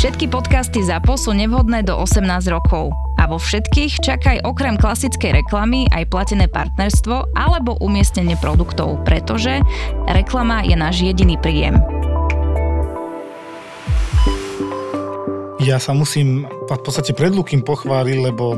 [0.00, 2.88] Všetky podcasty ZAPO sú nevhodné do 18 rokov.
[3.20, 9.60] A vo všetkých čakaj okrem klasickej reklamy aj platené partnerstvo alebo umiestnenie produktov, pretože
[10.08, 11.76] reklama je náš jediný príjem.
[15.60, 18.56] Ja sa musím v podstate pred Lukým pochváliť, lebo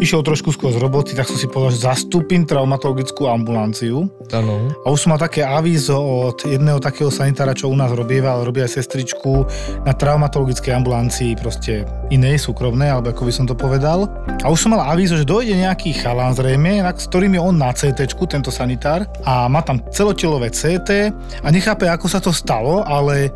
[0.00, 4.10] išiel trošku skôr z roboty, tak som si povedal, že zastúpim traumatologickú ambulanciu.
[4.34, 4.70] Áno.
[4.84, 8.60] A už som mal také avízo od jedného takého sanitára, čo u nás robieval, robí
[8.60, 9.46] aj sestričku
[9.86, 14.10] na traumatologickej ambulancii, proste inej, súkromnej, alebo ako by som to povedal.
[14.44, 17.72] A už som mal avízo, že dojde nejaký chalán zrejme, s ktorým je on na
[17.72, 23.30] CT, tento sanitár, a má tam celotelové CT a nechápe, ako sa to stalo, ale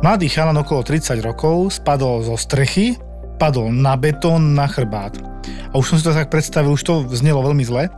[0.00, 2.94] mladý chalan okolo 30 rokov spadol zo strechy,
[3.36, 5.16] padol na betón, na chrbát.
[5.70, 7.88] A už som si to tak predstavil, už to znelo veľmi zle.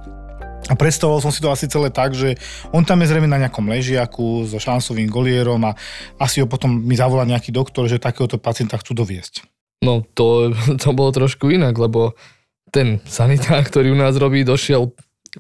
[0.69, 2.37] A predstavoval som si to asi celé tak, že
[2.77, 5.73] on tam je zrejme na nejakom ležiaku so šansovým golierom a
[6.21, 9.49] asi ho potom mi zavolá nejaký doktor, že takéhoto pacienta chcú doviesť.
[9.81, 12.13] No to, to bolo trošku inak, lebo
[12.69, 14.93] ten sanitár, ktorý u nás robí, došiel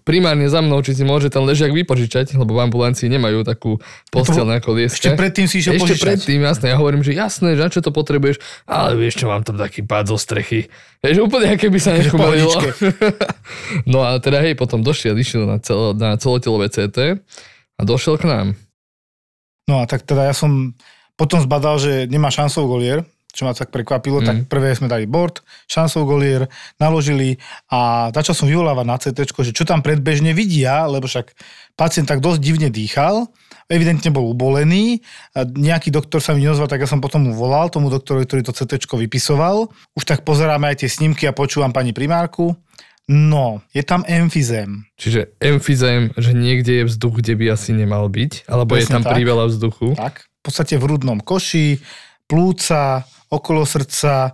[0.03, 3.83] primárne za mnou, či si môže ten ležiak vypožičať, lebo v ambulancii nemajú takú
[4.13, 5.11] postel na kolieske.
[5.11, 6.05] Ešte predtým si išiel Ešte požičať.
[6.05, 6.67] predtým, jasné.
[6.73, 8.39] Ja hovorím, že jasné, že na čo to potrebuješ,
[8.69, 10.69] ale vieš čo, mám tam taký pád zo strechy.
[11.03, 12.55] Vieš, úplne aké by sa nechumelilo.
[13.93, 17.23] no a teda hej, potom došiel, išiel na, celo, na celotelové CT
[17.79, 18.47] a došiel k nám.
[19.69, 20.75] No a tak teda ja som
[21.19, 24.27] potom zbadal, že nemá šansov golier, čo ma tak prekvapilo, mm.
[24.27, 24.47] tak mhm.
[24.49, 26.49] prvé sme dali board, šansov golier,
[26.81, 27.37] naložili
[27.69, 31.37] a začal som vyvolávať na CT, že čo tam predbežne vidia, lebo však
[31.77, 33.29] pacient tak dosť divne dýchal,
[33.69, 35.05] evidentne bol ubolený,
[35.37, 38.43] a nejaký doktor sa mi neozval, tak ja som potom mu volal, tomu doktorovi, ktorý
[38.49, 39.69] to CT vypisoval.
[39.93, 42.57] Už tak pozeráme aj tie snímky a počúvam pani primárku.
[43.09, 44.85] No, je tam emfizém.
[45.01, 49.05] Čiže emfizém, že niekde je vzduch, kde by asi nemal byť, alebo Presne je tam
[49.05, 49.15] tak.
[49.17, 49.97] priveľa vzduchu.
[49.97, 51.81] Tak, v podstate v hrudnom koši,
[52.29, 54.33] plúca, okolo srdca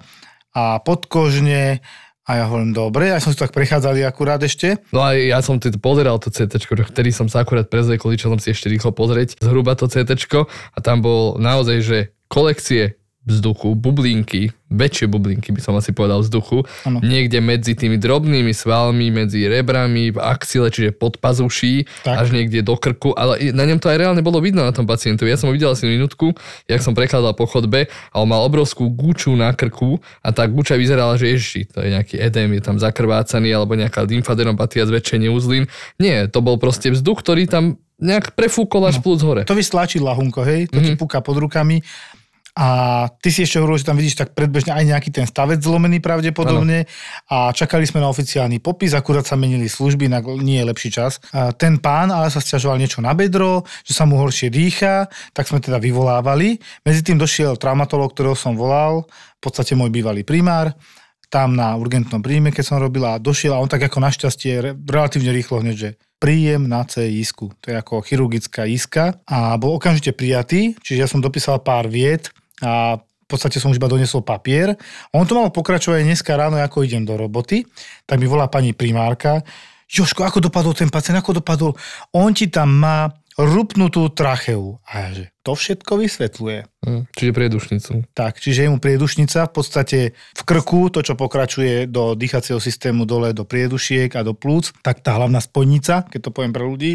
[0.55, 1.83] a podkožne.
[2.25, 4.81] A ja hovorím, dobre, ja som si tak prechádzali akurát ešte.
[4.97, 8.41] No a ja som to pozeral to CT, ktorý som sa akurát prezliekol, išiel som
[8.41, 10.17] si ešte rýchlo pozrieť zhruba to CT
[10.73, 11.99] a tam bol naozaj, že
[12.33, 17.01] kolekcie vzduchu, bublinky, väčšie bublinky by som asi povedal vzduchu, ano.
[17.01, 22.21] niekde medzi tými drobnými svalmi, medzi rebrami, v axile, čiže pod pazuší, tak.
[22.21, 25.33] až niekde do krku, ale na ňom to aj reálne bolo vidno na tom pacientovi.
[25.33, 26.37] Ja som ho videl asi minútku,
[26.69, 30.77] jak som prekladal po chodbe a on mal obrovskú guču na krku a tá guča
[30.77, 35.65] vyzerala, že ježi, to je nejaký edém, je tam zakrvácaný alebo nejaká lymfadenopatia zväčšenie uzlín.
[35.97, 39.47] Nie, to bol proste vzduch, ktorý tam nejak prefúkol až no, plus hore.
[39.49, 40.85] To vystláči lahunko, hej, to mm-hmm.
[40.85, 41.01] ti mhm.
[41.01, 41.81] púka pod rukami
[42.55, 42.69] a
[43.19, 46.87] ty si ešte hovoril, že tam vidíš tak predbežne aj nejaký ten stavec zlomený pravdepodobne
[46.87, 46.91] ano.
[47.27, 51.19] a čakali sme na oficiálny popis, akurát sa menili služby, na nie je lepší čas.
[51.35, 55.51] A ten pán ale sa stiažoval niečo na bedro, že sa mu horšie dýcha, tak
[55.51, 56.63] sme teda vyvolávali.
[56.87, 60.71] Medzi tým došiel traumatolog, ktorého som volal, v podstate môj bývalý primár,
[61.35, 65.35] tam na urgentnom príjme, keď som robil a došiel a on tak ako našťastie relatívne
[65.35, 65.91] rýchlo hneď, že
[66.23, 67.51] príjem na C isku.
[67.67, 72.31] To je ako chirurgická iska a bol okamžite prijatý, čiže ja som dopísal pár viet,
[72.65, 74.77] a v podstate som už iba donesol papier.
[75.13, 77.65] On to malo pokračovať dneska ráno, ako idem do roboty,
[78.09, 79.45] tak mi volá pani primárka,
[79.85, 81.77] Joško, ako dopadol ten pacient, ako dopadol?
[82.17, 84.79] On ti tam má rupnutú tracheu.
[84.87, 86.59] A ja, že to všetko vysvetľuje.
[86.87, 87.91] Hm, čiže priedušnicu.
[88.15, 93.05] Tak, čiže je mu priedušnica, v podstate v krku, to, čo pokračuje do dýchacieho systému
[93.07, 96.93] dole do priedušiek a do plúc, tak tá hlavná spojnica, keď to poviem pre ľudí,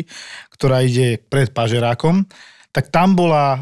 [0.56, 2.28] ktorá ide pred pažerákom,
[2.70, 3.62] tak tam bola uh,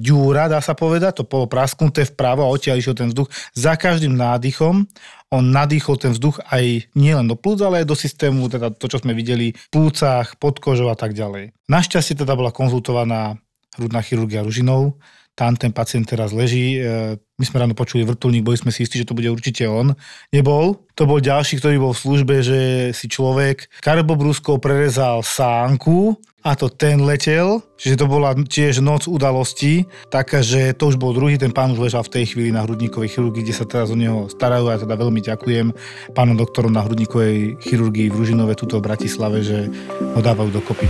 [0.00, 3.28] ďúra, dá sa povedať, to bolo prasknuté vpravo a odtiaľ išiel ten vzduch.
[3.52, 4.88] Za každým nádychom
[5.28, 9.02] on nadýchol ten vzduch aj nielen do plúc, ale aj do systému, teda to, čo
[9.02, 11.52] sme videli v plúcach, pod kožou a tak ďalej.
[11.68, 13.36] Našťastie teda bola konzultovaná
[13.76, 14.96] hrudná chirurgia Ružinov,
[15.36, 16.80] tam ten pacient teraz leží.
[16.80, 19.92] E, my sme ráno počuli vrtulník, boli sme si istí, že to bude určite on.
[20.32, 20.80] Nebol.
[20.96, 22.60] To bol ďalší, ktorý bol v službe, že
[22.96, 29.90] si človek karbobrúskou prerezal sánku a to ten letel, čiže to bola tiež noc udalostí,
[30.14, 33.42] takže to už bol druhý, ten pán už ležal v tej chvíli na hrudníkovej chirurgii,
[33.42, 35.74] kde sa teraz o neho starajú a ja teda veľmi ďakujem
[36.14, 39.66] pánom doktorom na hrudníkovej chirurgii v Ružinove, tuto v Bratislave, že
[40.14, 40.86] ho dávajú dokopy.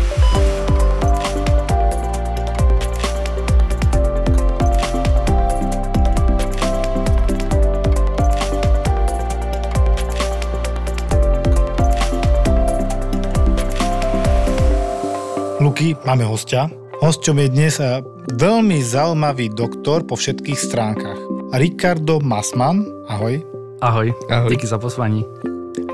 [16.06, 16.70] Máme hostia.
[17.02, 18.00] Hosťom je dnes eh,
[18.38, 21.18] veľmi zaujímavý doktor po všetkých stránkach.
[21.52, 23.42] Ricardo Masman, ahoj,
[23.80, 24.50] Ahoj, Ahoj.
[24.50, 25.20] díky za pozvání.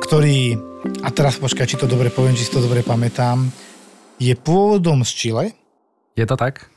[0.03, 0.55] ktorý,
[1.03, 3.51] a teraz počkaj, či to dobre poviem, či si to dobre pamätám,
[4.19, 5.45] je pôvodom z Chile,
[6.15, 6.69] Je to tak?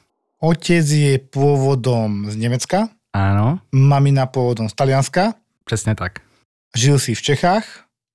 [0.41, 5.33] otec je pôvodom z Nemecka, Áno, mamina pôvodom z Talianska,
[5.65, 6.19] přesně tak.
[6.75, 7.65] žil si v Čechách,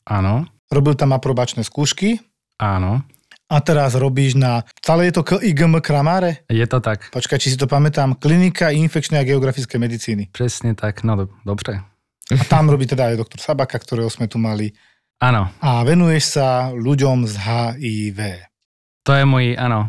[0.06, 2.18] Áno, robil tam aprobačné skúšky
[2.58, 3.02] áno,
[3.50, 6.46] a teraz robíš na, stále je to KIGM Kramáre?
[6.46, 7.10] je to tak.
[7.10, 10.28] Počkaj, či si to pamätám, Klinika infekčnej a geografické medicíny.
[10.32, 11.80] Přesně tak, no do- dobře.
[12.40, 14.70] A tam robí teda aj doktor Sabaka, ktorého sme tu mali.
[15.18, 18.18] Ano, A venuješ sa ľuďom z HIV.
[19.02, 19.88] to je můj, ano,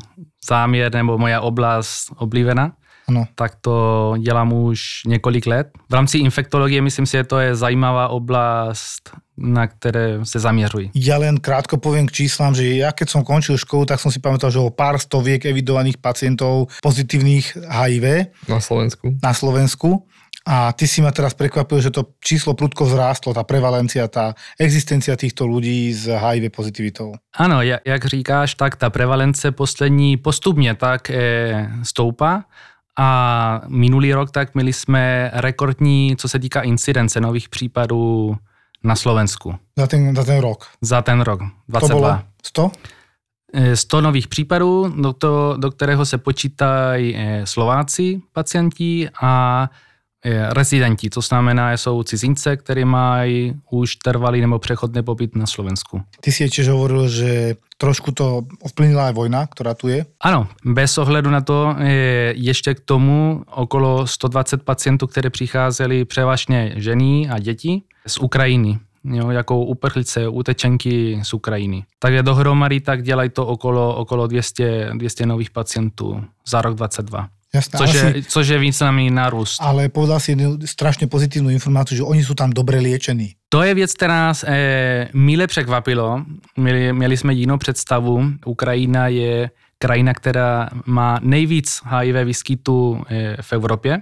[0.49, 2.73] záměr nebo moja oblast oblíbená.
[3.11, 3.27] Ano.
[3.35, 3.75] Tak to
[4.19, 5.67] dělám už několik let.
[5.89, 10.89] V rámci infektologie myslím si, že to je zajímavá oblast, na které se zaměřuji.
[10.95, 14.21] Ja len krátko poviem k číslam, že ja keď som končil školu, tak som si
[14.23, 18.05] pamätal, že o pár stoviek evidovaných pacientov pozitívnych HIV
[18.47, 19.17] Na Slovensku.
[19.19, 20.07] na Slovensku.
[20.41, 25.13] A ty si ma teraz prekvapil, že to číslo prudko vzrástlo, tá prevalencia, tá existencia
[25.13, 27.13] týchto ľudí s HIV pozitivitou.
[27.37, 32.43] Ano, ja- jak říkáš, tak ta prevalence poslední postupně tak eh, stoupá
[32.99, 38.35] a minulý rok tak měli jsme rekordní, co se týká incidence nových případů
[38.83, 40.67] na Slovensku Za ten, za ten rok.
[40.81, 42.23] za ten rok To bolo 22.
[42.43, 42.71] 100?
[43.53, 49.69] Eh, 100 nových případů, do, to, do kterého se počítají eh, Slováci pacienti a
[50.25, 56.01] rezidenti, to znamená, jsou cizince, kteří mají už trvalý nebo přechodný pobyt na Slovensku.
[56.21, 60.06] Ty si tiež hovoril, že trošku to ovplyvnila aj vojna, ktorá tu je.
[60.21, 61.75] Ano, bez ohledu na to,
[62.38, 69.29] ještě k tomu okolo 120 pacientů, které přicházeli převážně ženy a děti z Ukrajiny, jo,
[69.29, 71.83] jako uprchlice, utečenky z Ukrajiny.
[72.00, 77.27] Takže dohromady tak dělají to okolo, okolo 200, 200 nových pacientů za rok 22.
[77.53, 79.59] Jasné, Což je, si, což je významný nárůst.
[79.59, 83.36] ale povedal si jednu strašne pozitívnu informáciu, že oni sú tam dobre liečení.
[83.51, 86.24] To je věc, která nás eh, mile překvapilo.
[86.56, 88.24] Měli, měli jsme jinou představu.
[88.45, 94.01] Ukrajina je krajina, která má nejvíc HIV výskytu eh, v Evropě.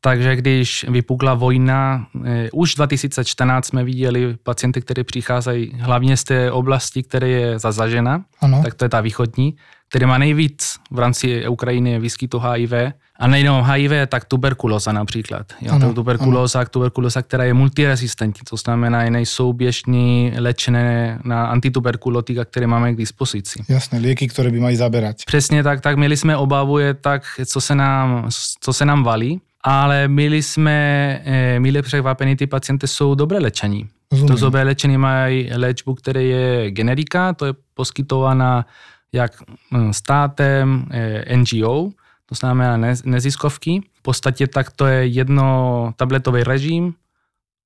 [0.00, 6.52] Takže když vypukla vojna, eh, už 2014 jsme viděli pacienty, kteří přicházejí hlavně z té
[6.52, 8.62] oblasti, která je zazažena, Áno.
[8.64, 9.54] tak to je ta východní,
[9.92, 12.72] který má nejvíc v rámci Ukrajiny výskytu HIV.
[13.20, 15.52] A nejenom HIV, tak tuberkulóza například.
[15.60, 21.46] Jo, Ano, ano, tuberkulóza, tuberkulóza, která je multiresistentní, to znamená, že nejsou běžně léčené na
[21.46, 23.60] antituberkulotika, které máme k dispozici.
[23.68, 25.28] Jasné, lieky, ktoré by mali zaberať.
[25.28, 28.28] Přesně tak, tak měli jsme obavu, je tak, co se nám,
[28.60, 30.76] co se nám valí, ale byli jsme
[31.24, 33.88] eh, mile překvapení, ty pacienty jsou dobré léčení.
[34.26, 38.66] To dobré léčení mají léčbu, která je generika, to je poskytovaná
[39.12, 39.32] jak
[39.70, 41.90] hm, státem, eh, NGO,
[42.26, 43.80] to znamená nez- neziskovky.
[43.98, 46.94] V podstatě tak to je jedno tabletový režim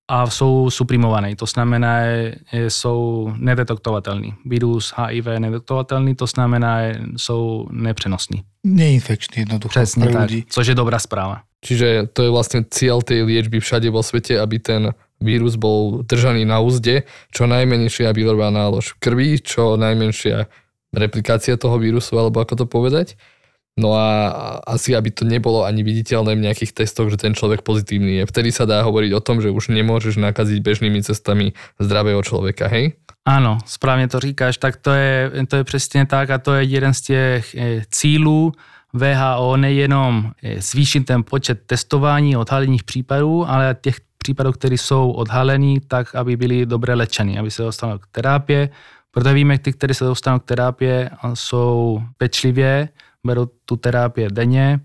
[0.08, 1.36] a jsou suprimované.
[1.36, 2.34] To znamená, že
[2.68, 4.34] jsou nedetektovatelný.
[4.44, 8.42] Virus HIV je nedetektovatelný, to znamená, že jsou nepřenosní.
[8.64, 10.44] Neinfekčný jednoducho Přesně tak, ľudí.
[10.48, 11.42] což je dobrá správa.
[11.64, 16.46] Čiže to je vlastne cieľ tej liečby všade vo svete, aby ten vírus bol držaný
[16.46, 20.46] na úzde, čo najmenšia výrobná nálož krvi, čo najmenšia
[20.96, 23.20] replikácia toho vírusu, alebo ako to povedať.
[23.76, 24.32] No a
[24.64, 28.24] asi, aby to nebolo ani viditeľné v nejakých testoch, že ten človek pozitívny je.
[28.24, 32.96] Vtedy sa dá hovoriť o tom, že už nemôžeš nakaziť bežnými cestami zdravého človeka, hej?
[33.28, 36.94] Ano, správně to říkáš, tak to je, to je přesně tak a to je jeden
[36.94, 38.52] z těch eh, cílů
[38.92, 45.80] VHO, nejenom eh, zvýšit ten počet testování odhalených případů, ale těch případů, které jsou odhalení,
[45.88, 48.68] tak aby byly dobře léčeny, aby se dostalo k terapii,
[49.16, 52.88] protože víme, ty, které se dostanou k terapii, jsou pečlivě,
[53.26, 54.80] berou tu terapii denně,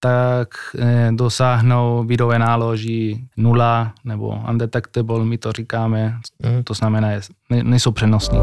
[0.00, 0.48] tak
[0.78, 6.62] eh, dosáhnou virové náloží nula nebo undetectable, my to říkáme, Mhm.
[6.64, 7.20] to znamená, že
[7.50, 8.38] ne, nejsou přenosní.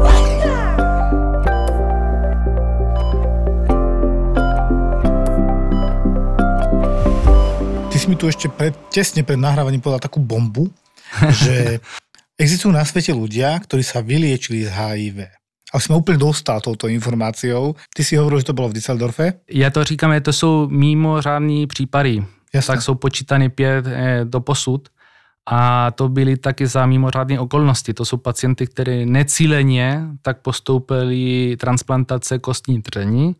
[7.90, 10.70] Ty si mi tu ešte pred, tesne pred nahrávaním povedal takú bombu,
[11.34, 11.80] že
[12.40, 15.18] existujú na svete ľudia, ktorí sa vyliečili z HIV.
[15.70, 17.78] A sme úplne dostal touto informáciou.
[17.94, 19.32] Ty si hovoril, že to bolo v Düsseldorfe.
[19.50, 22.24] Já to říkám, to jsou mimořádní případy.
[22.66, 24.88] Tak jsou počítány pět eh, do posud.
[25.46, 27.94] A to byly taky za mimořádné okolnosti.
[27.94, 33.36] To jsou pacienty, kteří necíleně tak postoupili transplantace kostní dření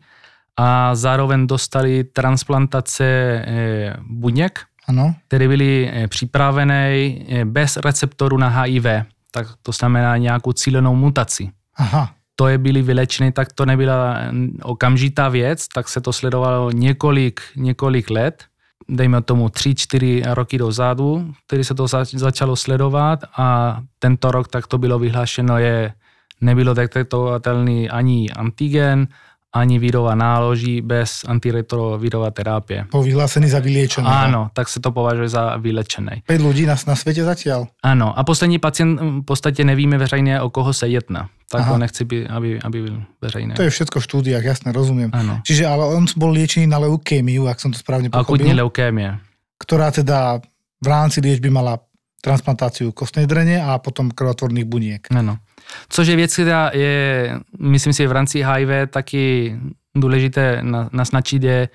[0.57, 5.15] a zároveň dostali transplantace eh, buněk, Áno.
[5.27, 8.85] které byly eh, připravené eh, bez receptoru na HIV.
[9.31, 11.49] Tak to znamená nějakou cílenou mutaci.
[11.77, 12.13] Aha.
[12.41, 14.17] stoje byli vylečeny, tak to nebyla
[14.63, 18.43] okamžitá věc, tak se to sledovalo několik, několik let,
[18.89, 24.77] dejme tomu 3-4 roky dozadu, který se to začalo sledovat a tento rok tak to
[24.77, 25.93] bylo vyhlášeno, je
[26.41, 29.07] nebylo detektovatelný ani antigen,
[29.51, 32.87] ani výrova náloží bez antiretrovírová terapie.
[32.87, 34.07] Po vyhlásený za vyliečené.
[34.07, 36.23] Áno, tak sa to považuje za vylečené.
[36.23, 37.67] 5 ľudí na, na svete zatiaľ?
[37.83, 41.27] Áno, a poslední pacient v podstate nevíme veřejne, o koho sa jedná.
[41.51, 41.71] Tak Aha.
[41.75, 43.53] ho nechci, by, aby, aby byl veřejné.
[43.59, 45.11] To je všetko v štúdiách, jasne, rozumiem.
[45.11, 45.43] Áno.
[45.43, 48.39] Čiže ale on bol liečený na leukémiu, ak som to správne pochopil.
[48.39, 49.19] Akutní leukémie.
[49.59, 50.39] Ktorá teda
[50.79, 51.75] v rámci liečby mala
[52.23, 55.01] transplantáciu kostnej drene a potom krvotvorných buniek.
[55.11, 55.43] Áno.
[55.89, 59.55] Což je věc, která je, myslím si, v rámci HIV taky
[59.95, 61.69] důležité naznačit, je,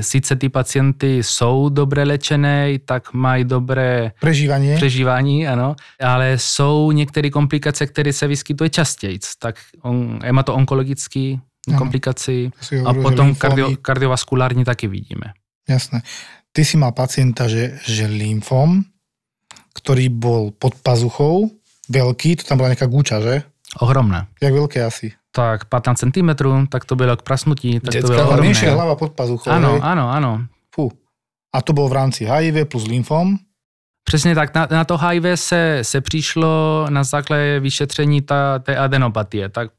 [0.00, 7.30] sice ty pacienty jsou dobře léčené, tak mají dobré prežívání, prežívání ano, ale jsou některé
[7.30, 9.18] komplikace, které se vyskytují častěji.
[9.38, 11.36] Tak on, má to onkologické
[11.78, 12.50] komplikaci
[12.86, 15.32] a potom kardio, kardiovaskulární taky vidíme.
[15.68, 16.02] Jasné.
[16.52, 18.84] Ty si mal pacienta, že, že lymfom,
[19.74, 21.50] ktorý bol pod pazuchou,
[21.88, 23.44] veľký, to tam bola nejaká gúča, že?
[23.80, 24.30] Ohromná.
[24.38, 25.14] Jak veľké asi?
[25.34, 26.30] Tak 15 cm,
[26.70, 27.80] tak to bylo k prasnutí.
[27.80, 28.46] Tak Detská, to bylo ohromné.
[28.46, 29.50] Menšia hlava pod pazuchou.
[29.50, 30.46] Áno, áno, áno.
[30.70, 30.94] Fú.
[31.50, 33.38] A to bolo v rámci HIV plus lymfom?
[34.04, 39.48] Přesně tak, na, na to HIV se, se přišlo na základě vyšetření ta, té adenopatie.
[39.48, 39.70] Tak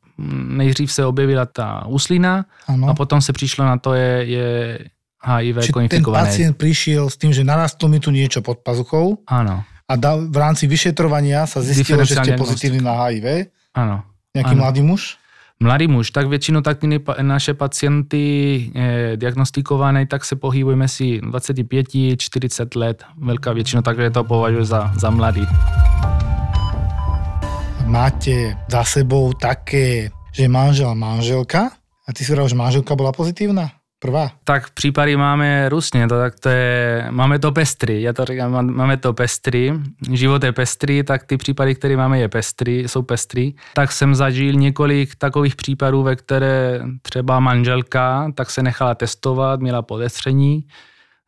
[0.47, 2.89] nejdřív se objevila ta úslina ano.
[2.89, 4.79] a potom se přišlo na to, je, je
[5.25, 9.17] HIV Čiže ten pacient prišiel s tým, že narastlo mi tu niečo pod pazuchou.
[9.27, 13.53] Áno a da, v rámci vyšetrovania sa zistilo, že ste pozitívni na HIV.
[13.77, 14.01] Áno.
[14.33, 14.61] Nejaký ano.
[14.65, 15.21] mladý muž?
[15.55, 18.23] Mladý muž, tak většinou tak ty naše pacienty
[18.75, 25.09] eh, diagnostikované, tak se pohybujeme si 25-40 let, veľká většina, takže to považuje za, za
[25.09, 25.47] mladý.
[27.85, 31.71] Máte za sebou také, že manžel manželka
[32.03, 33.74] a ty si hovoril, že manželka bola pozitívna?
[33.99, 34.31] Prvá?
[34.43, 38.97] Tak případy máme různě, to, tak to je, máme to pestry, já to říkám, máme
[38.97, 39.73] to pestry,
[40.11, 43.53] život je pestrý, tak ty případy, které máme, je pestrý, jsou pestrý.
[43.73, 49.81] Tak jsem zažil několik takových případů, ve které třeba manželka tak se nechala testovat, měla
[49.81, 50.63] podezření,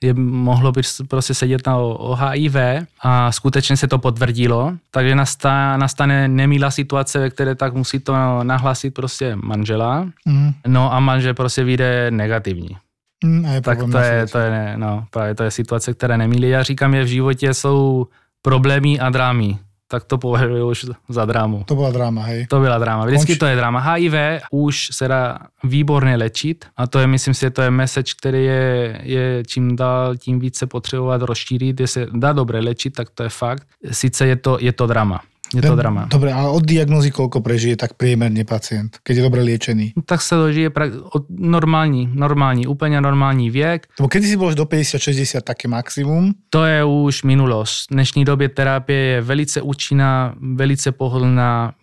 [0.03, 2.55] je, mohlo by prostě sedět na o HIV
[3.01, 8.13] a skutečně se to potvrdilo, takže nastane, nastane nemilá situace, ve které tak musí to
[8.43, 10.53] nahlásit prostě manžela, mm.
[10.67, 12.77] no a manžel prostě vyjde negativní.
[13.25, 16.49] Mm, a je tak to je, to je, no, právě to je situace, která nemilí.
[16.49, 18.07] Já říkám, že v životě jsou
[18.41, 21.63] problémy a drámy tak to považuji už za drámu.
[21.63, 22.47] To byla dráma, hej?
[22.47, 23.05] To byla dráma.
[23.05, 23.39] Vždycky Konč...
[23.39, 23.79] to je dráma.
[23.79, 24.13] HIV
[24.51, 28.99] už se dá výborně léčit a to je, myslím si, to je message, který je,
[29.03, 31.79] je čím dál tím více potřebovat rozšířit.
[31.79, 33.67] Jestli se dá dobře léčit, tak to je fakt.
[33.91, 35.21] Sice je to, je to drama.
[35.55, 36.07] Je to drama.
[36.11, 39.95] Dobre, ale od diagnózy koľko prežije tak priemerne pacient, keď je dobre liečený?
[39.95, 43.87] No, tak sa dožije pra- od normální, normální, úplně normální věk.
[43.99, 46.33] Lebo kedy si bol do 50-60 také maximum?
[46.49, 47.91] To je už minulost.
[47.91, 51.73] V dnešní době terapie je velice účinná, velice pohodlná,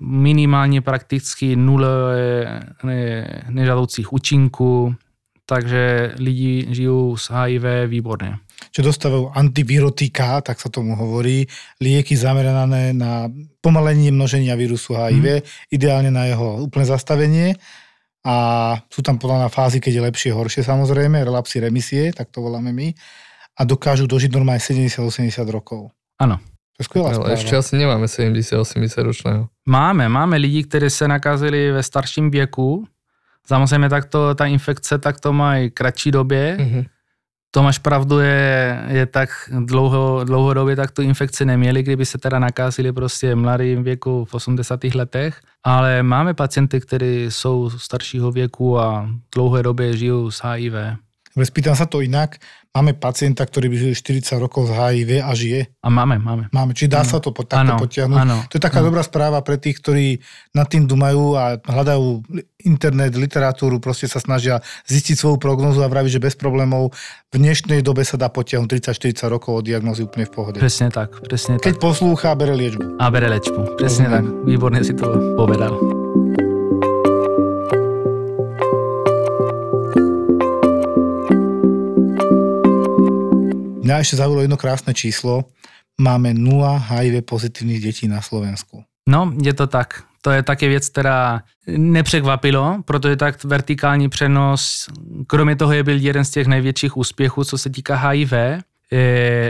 [0.00, 1.88] minimálně prakticky nule
[3.48, 4.94] nežadoucích účinků,
[5.46, 8.34] takže lidi žijou s HIV výborně
[8.70, 11.48] že dostávajú antivirotika, tak sa tomu hovorí,
[11.82, 13.26] lieky zamerané na
[13.58, 15.74] pomalenie množenia vírusu HIV, mm.
[15.74, 17.58] ideálne na jeho úplné zastavenie
[18.22, 18.36] a
[18.86, 22.70] sú tam podľa na fázy, keď je lepšie, horšie samozrejme, relapsy, remisie, tak to voláme
[22.70, 22.94] my
[23.58, 25.92] a dokážu dožiť normálne 70-80 rokov.
[26.16, 26.40] Áno.
[26.72, 29.42] To je skvělá Ale ešte asi nemáme 70-80 ročného.
[29.68, 32.88] Máme, máme lidi, kteří se nakazili ve starším věku.
[33.46, 36.84] Samozřejmě takto ta infekce tak to mají kratší době, mm-hmm.
[37.54, 39.28] To máš pravdu, je, je tak
[39.60, 44.84] dlouho, dlouhodobě tak tu infekci neměli, kdyby se teda nakázili prostě mladým věku v 80.
[44.84, 50.72] letech, ale máme pacienty, kteří jsou staršího věku a dlouhé době žijou s HIV.
[51.32, 52.36] Spýtam sa to inak.
[52.72, 55.60] Máme pacienta, ktorý by žil 40 rokov z HIV a žije?
[55.84, 56.48] A máme, máme.
[56.56, 57.08] Máme, či dá ano.
[57.08, 58.16] sa to po, takto ano, potiahnuť?
[58.16, 58.88] Ano, to je taká ano.
[58.88, 60.24] dobrá správa pre tých, ktorí
[60.56, 62.24] nad tým dumajú a hľadajú
[62.64, 66.96] internet, literatúru, proste sa snažia zistiť svoju prognozu a vraviť, že bez problémov
[67.28, 70.56] v dnešnej dobe sa dá potiahnuť 30-40 rokov od diagnozy úplne v pohode.
[70.56, 71.82] Presne tak, presne Keď tak.
[71.84, 72.96] poslúcha, bere liečbu.
[72.96, 74.24] A bere liečbu, presne tak.
[74.48, 75.91] Výborne si to povedal.
[83.92, 85.52] Mňa ešte zaujalo jedno krásne číslo.
[86.00, 88.80] Máme 0 HIV pozitívnych detí na Slovensku.
[89.04, 90.08] No, je to tak.
[90.24, 94.88] To je také věc, která nepřekvapilo, protože tak vertikální přenos,
[95.26, 98.32] kromě toho je byl jeden z těch největších úspěchů, co se týká HIV,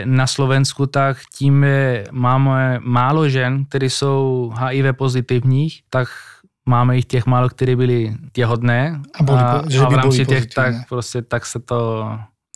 [0.04, 1.66] na Slovensku, tak tím
[2.10, 6.08] máme málo žen, které jsou HIV pozitivních, tak
[6.66, 10.26] máme ich těch málo, kteří byli těhodné A boli po- že a by v rámci
[10.26, 12.10] těch tak, prostě, tak se to...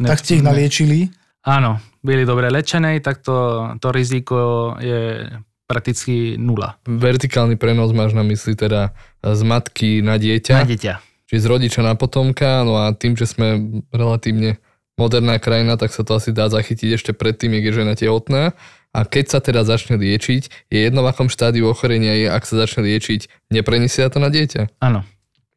[0.07, 1.09] Tak ste ich naliečili.
[1.47, 5.31] Áno, byli dobre lečené, tak to, to riziko je
[5.67, 10.95] prakticky nula Vertikálny prenos máš na mysli teda z matky na dieťa, na dieťa.
[11.27, 14.59] čiže z rodiča na potomka, no a tým, že sme relatívne
[14.99, 18.55] moderná krajina, tak sa to asi dá zachytiť ešte predtým, jak je žena tehotná.
[18.97, 22.65] A keď sa teda začne liečiť, je jedno v akom štádiu ochorenia je, ak sa
[22.65, 24.81] začne liečiť, nepreniesie to na dieťa.
[24.81, 25.05] Áno.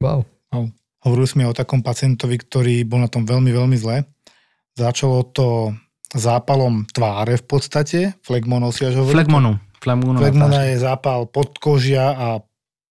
[0.03, 0.27] Wow.
[1.00, 4.03] Hovorili sme o takom pacientovi, ktorý bol na tom veľmi, veľmi zle.
[4.77, 5.73] Začalo to
[6.09, 9.15] zápalom tváre v podstate, flegmonou si až hovoril.
[9.23, 9.51] Flegmonu.
[9.79, 10.17] Flegmonu.
[10.19, 12.27] Flegmona je zápal podkožia a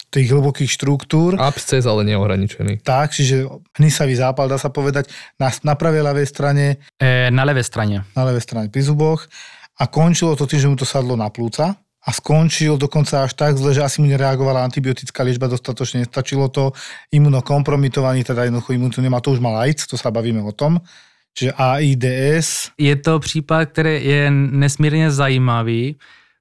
[0.08, 1.37] tých hlbokých štruktúr.
[1.37, 2.80] Absces, ale neohraničený.
[2.80, 3.44] Tak, čiže
[3.76, 8.08] hnisavý zápal, dá sa povedať, na, na pravej ľavej strane, E, na ľavej strane.
[8.16, 9.28] na ľavej strane pri zuboch
[9.76, 13.61] a končilo to tým, že mu to sadlo na plúca a skončil dokonca až tak
[13.61, 16.73] zle, že asi mu nereagovala antibiotická liečba dostatočne, nestačilo to,
[17.12, 20.80] imunokompromitovaný, teda jednoducho imunitu nemá, to už mal AIDS, to sa bavíme o tom,
[21.38, 25.97] čiže AIDS, Je to případ, který je nesmírně zajímavý,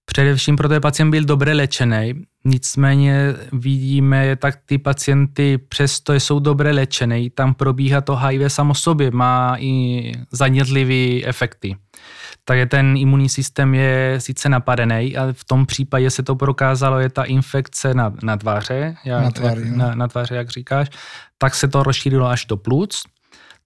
[0.05, 2.13] především protože pacient byl dobře léčený,
[2.45, 9.11] nicméně vidíme, tak ty pacienty přesto jsou dobře léčený, tam probíhá to HIV samo sobě,
[9.11, 11.75] má i zanětlivé efekty.
[12.45, 17.09] Takže ten imunní systém je sice napadený, ale v tom případě se to prokázalo, je
[17.09, 19.77] ta infekce na, na tváře, jak, Na tváři, jak, no.
[19.77, 20.87] na, na tváře, jak říkáš,
[21.37, 22.91] tak se to rozšířilo až do plúc.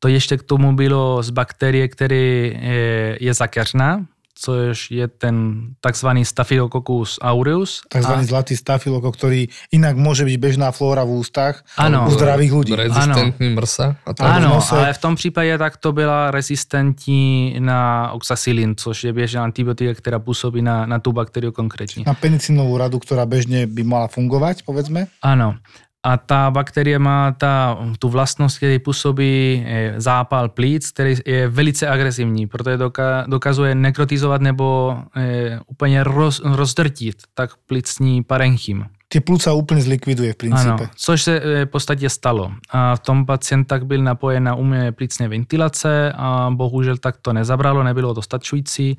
[0.02, 6.26] To ještě k tomu bylo z bakterie, který je, je zakeřná, což je ten takzvaný
[6.26, 7.86] Staphylococcus aureus.
[7.86, 8.12] tzv.
[8.26, 12.10] zlatý stafiloko, ktorý inak môže byť bežná flóra v ústach Ano.
[12.10, 12.74] u zdravých ľudí.
[12.74, 14.02] Rezistentný mrsa.
[14.02, 14.26] A tak.
[14.26, 14.34] Ano.
[14.34, 14.74] Ano, nose.
[14.74, 20.20] ale v tom případě tak to byla rezistentní na oxacillin, což je běžná antibiotika, která
[20.20, 22.04] působí na, na tu bakteriu konkrétně.
[22.08, 25.06] Na penicinovú radu, ktorá bežne by mala fungovať, povedzme.
[25.22, 25.62] Ano.
[26.04, 31.88] A ta bakterie má ta, tu vlastnost, který působí eh, zápal plíc, který je velice
[31.88, 38.86] agresivní, doka, dokazuje nekrotizovat nebo e, úplně roz, rozdrtit tak plicní parenchym.
[39.12, 40.88] Tie plúca úplne zlikviduje v princípe.
[40.88, 42.52] Ano, což se eh, v podstatě stalo.
[42.72, 47.34] A v tom pacient tak byl napojen na umělé plicní ventilace a bohužel tak to
[47.34, 48.98] nezabralo, nebylo dostačující,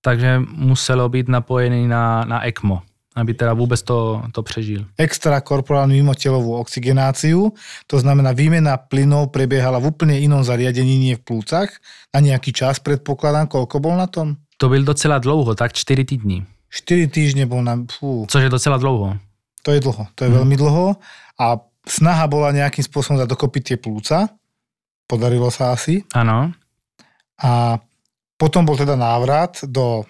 [0.00, 2.82] takže muselo být napojený na, na ECMO,
[3.14, 4.86] aby teda vůbec to, to přežil.
[4.98, 7.52] extrakorporálnu mimotelovú oxigenáciu,
[7.86, 11.68] to znamená výmena plynov prebiehala v úplne inom zariadení, nie v plúcach,
[12.14, 14.36] na nejaký čas predpokladám, koľko bol na tom?
[14.56, 17.76] To byl docela dlouho, tak 4 týdny, 4 týždne bol na...
[17.84, 19.18] Fú, což je docela dlouho.
[19.62, 20.96] to je dlho, to je veľmi dlho.
[21.38, 21.46] A
[21.86, 24.32] snaha bola nejakým spôsobom dať dokopy tie plúca,
[25.06, 26.02] podarilo sa asi.
[26.16, 26.52] Ano,
[27.42, 27.82] a
[28.38, 30.06] potom bol teda návrat do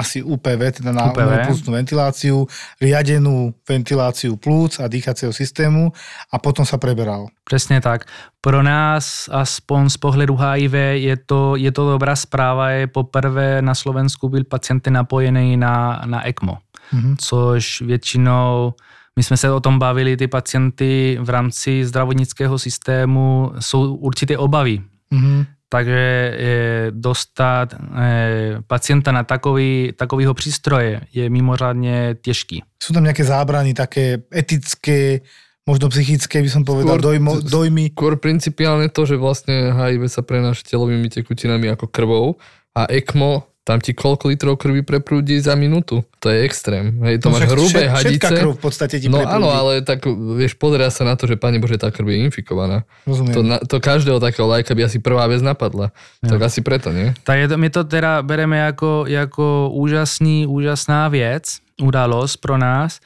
[0.00, 2.48] asi UPV, teda na plúcnú ventiláciu,
[2.80, 5.92] riadenú ventiláciu plúc a dýchacieho systému
[6.32, 7.28] a potom sa preberal.
[7.44, 8.04] přesně tak.
[8.40, 12.70] Pro nás, aspoň z pohledu HIV, je to, je to dobrá zpráva.
[12.70, 16.58] Je poprvé na Slovensku byl pacient napojený na, na ECMO.
[16.92, 17.16] Mhm.
[17.18, 18.74] což většinou,
[19.16, 24.82] my jsme se o tom bavili, ty pacienty v rámci zdravotnického systému jsou určité obavy.
[25.10, 25.46] Mhm.
[25.70, 32.62] Takže eh, dostat eh, pacienta na takový, takovýho přístroje je mimořádně těžký.
[32.82, 35.22] Sú tam nejaké zábrany také etické,
[35.68, 37.94] možno psychické, by som povedal, Skôr- dojmo, dojmy.
[37.94, 42.26] Skôr principiálne to, že vlastne HIV sa prenáša telovými tekutinami ako krvou
[42.74, 46.02] a ECMO, tam ti koľko litrov krvi preprúdi za minútu.
[46.18, 46.98] To je extrém.
[47.06, 48.32] Hej, to No máš však hrubé všet- hadice.
[48.34, 49.36] krv v podstate ti No preprúdi.
[49.38, 50.02] áno, ale tak
[50.34, 52.82] vieš, pozerá sa na to, že Pane Bože, tá krv je infikovaná.
[53.06, 53.34] Rozumiem.
[53.34, 55.94] To, na, to každého takého lajka by asi prvá vec napadla.
[56.18, 57.14] Tak asi preto, nie?
[57.22, 62.98] Tak je to, my to teda bereme jako, jako úžasný, úžasná věc, událost pro nás.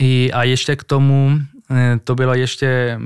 [0.00, 1.32] I, a ještě k tomu,
[1.70, 2.98] eh, to bylo ještě,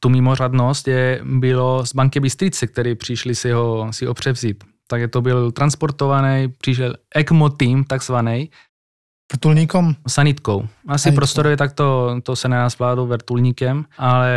[0.00, 4.64] tu mimořadnost, je, bylo z banky Bystrice, který přišli si ho, si ho převzít.
[4.86, 8.50] Takže to byl transportovaný, přišel ECMO tým takzvaný,
[9.32, 9.94] Vrtulníkom?
[10.08, 10.68] sanitkou.
[10.88, 11.16] Asi Sanitkou.
[11.16, 14.34] prostorově tak to, to se nedá zvládnout vrtulníkem, ale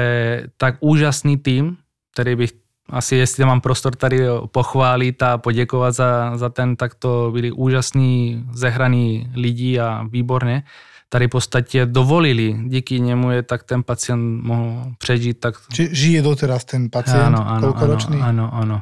[0.58, 1.78] tak úžasný tým,
[2.14, 2.52] který bych
[2.90, 4.20] asi, jestli mám prostor tady
[4.52, 10.64] pochválit a poděkovat za, za ten, tak to byli úžasní, zehraní lidi a výborně.
[11.10, 16.22] Tady v podstatě dovolili, díky němu je tak ten pacient mohl přežít tak Či žije
[16.22, 17.22] doteraz ten pacient?
[17.24, 18.82] ano, ano, ano, ano, ano.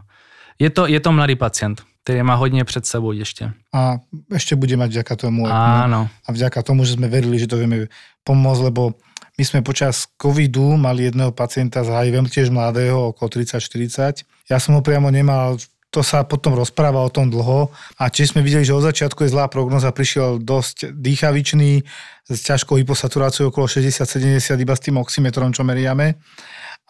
[0.60, 3.52] Je to, je to mladý pacient, který má hodně před sebou ještě.
[3.74, 4.00] A
[4.32, 5.48] ešte bude mať vďaka tomu.
[5.52, 7.92] Áno, A vďaka tomu, že sme verili, že to vieme
[8.24, 8.96] pomôcť, lebo
[9.36, 14.24] my sme počas covidu mali jedného pacienta s HIV, tiež mladého, okolo 30-40.
[14.48, 15.60] Ja som ho priamo nemal
[15.96, 19.32] to sa potom rozpráva o tom dlho a či sme videli, že od začiatku je
[19.32, 21.88] zlá prognoza, prišiel dosť dýchavičný
[22.28, 26.20] s ťažkou hyposaturáciou okolo 60-70 iba s tým oximetrom, čo meriame.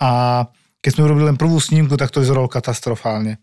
[0.02, 0.42] A
[0.82, 3.38] keď sme urobili len prvú snímku, tak to vyzeralo katastrofálne.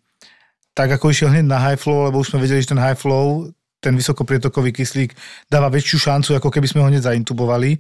[0.72, 3.52] Tak ako išiel hneď na high flow, lebo už sme vedeli, že ten high flow,
[3.82, 5.12] ten vysokoprietokový kyslík
[5.50, 7.76] dáva väčšiu šancu, ako keby sme ho hneď zaintubovali.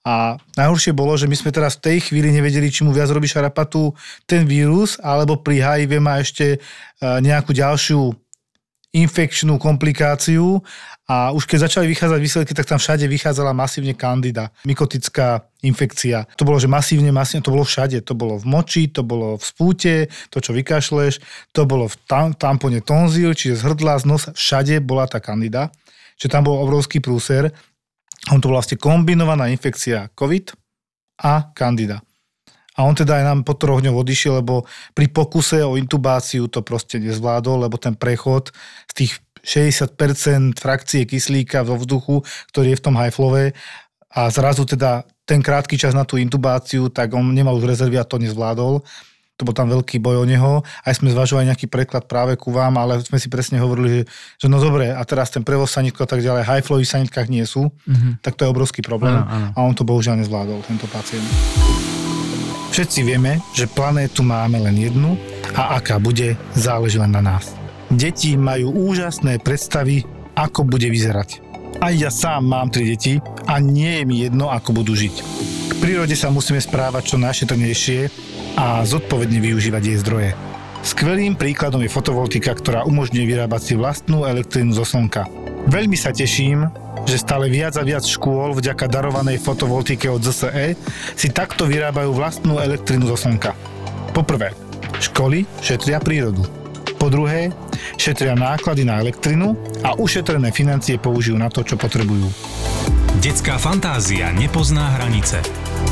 [0.00, 3.28] A najhoršie bolo, že my sme teraz v tej chvíli nevedeli, či mu viac robí
[3.28, 3.92] šarapatu
[4.24, 6.58] ten vírus, alebo pri HIV má ešte e,
[7.02, 8.08] nejakú ďalšiu
[8.90, 10.64] infekčnú komplikáciu
[11.10, 16.22] a už keď začali vychádzať výsledky, tak tam všade vychádzala masívne kandida, mykotická infekcia.
[16.38, 17.98] To bolo, že masívne, masívne, to bolo všade.
[18.06, 21.18] To bolo v moči, to bolo v spúte, to, čo vykašleš,
[21.50, 25.74] to bolo v tam, tampone tonzil, čiže z hrdla, z nosa, všade bola tá kandida.
[26.14, 27.50] Čiže tam bol obrovský prúser
[28.28, 30.52] on to bola vlastne kombinovaná infekcia COVID
[31.24, 32.04] a Candida.
[32.76, 36.60] A on teda aj nám po troch dňoch odišiel, lebo pri pokuse o intubáciu to
[36.60, 38.52] proste nezvládol, lebo ten prechod
[38.88, 39.12] z tých
[39.44, 42.22] 60% frakcie kyslíka vo vzduchu,
[42.54, 43.56] ktorý je v tom high flowe
[44.10, 48.08] a zrazu teda ten krátky čas na tú intubáciu, tak on nemal už rezervy a
[48.08, 48.82] to nezvládol
[49.40, 50.60] to bol tam veľký boj o neho.
[50.84, 54.46] Aj sme zvažovali nejaký preklad práve ku vám, ale sme si presne hovorili, že, že
[54.52, 57.72] no dobre, a teraz ten prevoz sanitko a tak ďalej, high flow sanitkách nie sú,
[57.72, 58.20] mm-hmm.
[58.20, 59.48] tak to je obrovský problém ano, ano.
[59.56, 61.24] a on to bohužiaľ nezvládol, tento pacient.
[62.70, 65.16] Všetci vieme, že planétu máme len jednu
[65.56, 67.59] a aká bude, záleží len na nás.
[67.90, 70.06] Deti majú úžasné predstavy,
[70.38, 71.42] ako bude vyzerať.
[71.82, 73.18] Aj ja sám mám tri deti
[73.50, 75.14] a nie je mi jedno, ako budú žiť.
[75.70, 78.00] K prírode sa musíme správať čo najšetrnejšie
[78.54, 80.30] a zodpovedne využívať jej zdroje.
[80.86, 85.26] Skvelým príkladom je fotovoltika, ktorá umožňuje vyrábať si vlastnú elektrínu zo slnka.
[85.66, 86.70] Veľmi sa teším,
[87.10, 90.78] že stále viac a viac škôl vďaka darovanej fotovoltike od ZSE
[91.18, 93.50] si takto vyrábajú vlastnú elektrínu zo slnka.
[94.14, 94.54] Poprvé,
[95.02, 96.59] školy šetria prírodu.
[97.00, 97.48] Po druhé,
[97.96, 102.28] šetria náklady na elektrinu a ušetrené financie použijú na to, čo potrebujú.
[103.24, 105.40] Detská fantázia nepozná hranice.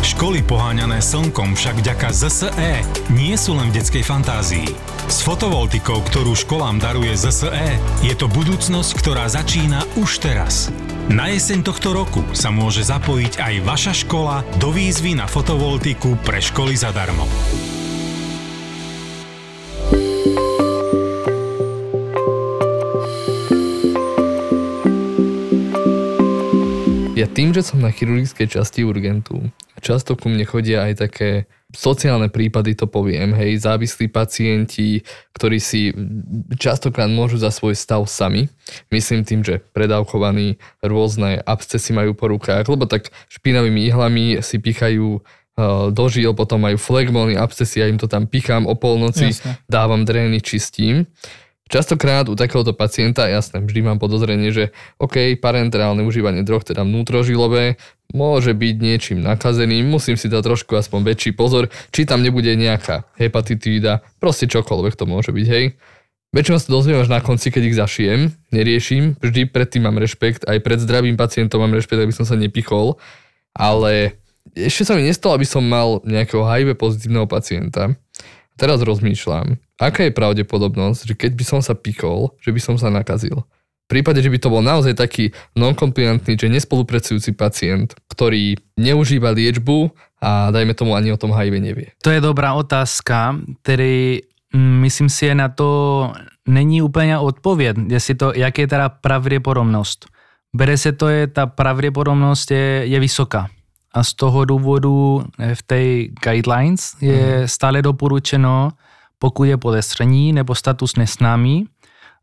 [0.04, 4.68] Školy poháňané slnkom však vďaka ZSE nie sú len v detskej fantázii.
[5.08, 10.68] S fotovoltikou, ktorú školám daruje ZSE, je to budúcnosť, ktorá začína už teraz.
[11.08, 16.44] Na jeseň tohto roku sa môže zapojiť aj vaša škola do výzvy na fotovoltiku pre
[16.44, 17.24] školy zadarmo.
[27.32, 31.30] Tým, že som na chirurgickej časti urgentu, často ku mne chodia aj také
[31.68, 35.04] sociálne prípady, to poviem, hej, závislí pacienti,
[35.36, 35.92] ktorí si
[36.56, 38.48] častokrát môžu za svoj stav sami.
[38.88, 45.20] Myslím tým, že predávkovaní rôzne abscesy majú po rukách, lebo tak špinavými ihlami si pichajú
[45.20, 49.60] uh, do žil, potom majú flegmóny, abscesy, ja im to tam pichám o polnoci, Jasne.
[49.68, 51.04] dávam drény, čistím.
[51.68, 57.76] Častokrát u takéhoto pacienta, jasné, vždy mám podozrenie, že OK, parenterálne užívanie drog, teda vnútrožilové,
[58.16, 63.12] môže byť niečím nakazený, musím si dať trošku aspoň väčší pozor, či tam nebude nejaká
[63.20, 65.76] hepatitída, proste čokoľvek to môže byť, hej.
[66.32, 68.20] Väčšinou sa dozviem až na konci, keď ich zašijem,
[68.52, 72.96] neriešim, vždy predtým mám rešpekt, aj pred zdravým pacientom mám rešpekt, aby som sa nepichol,
[73.52, 74.16] ale
[74.56, 77.92] ešte sa mi nestalo, aby som mal nejakého HIV pozitívneho pacienta.
[78.58, 82.90] Teraz rozmýšľam, aká je pravdepodobnosť, že keď by som sa pikol, že by som sa
[82.90, 83.46] nakazil.
[83.86, 89.94] V prípade, že by to bol naozaj taký non-kompliantný, že nespolupracujúci pacient, ktorý neužíva liečbu
[90.20, 91.88] a dajme tomu ani o tom HIV nevie.
[92.02, 94.20] To je dobrá otázka, který
[94.52, 95.68] mm, myslím si, je na to
[96.48, 100.06] není úplně odpověď, jestli to, jak je teda pravděpodobnost.
[100.52, 103.48] Bere se to, je ta pravděpodobnost je, je vysoká
[103.94, 107.48] a z toho důvodu eh, v té guidelines je mm.
[107.48, 108.70] stále doporučeno,
[109.18, 111.66] pokud je podezření nebo status nesnámý,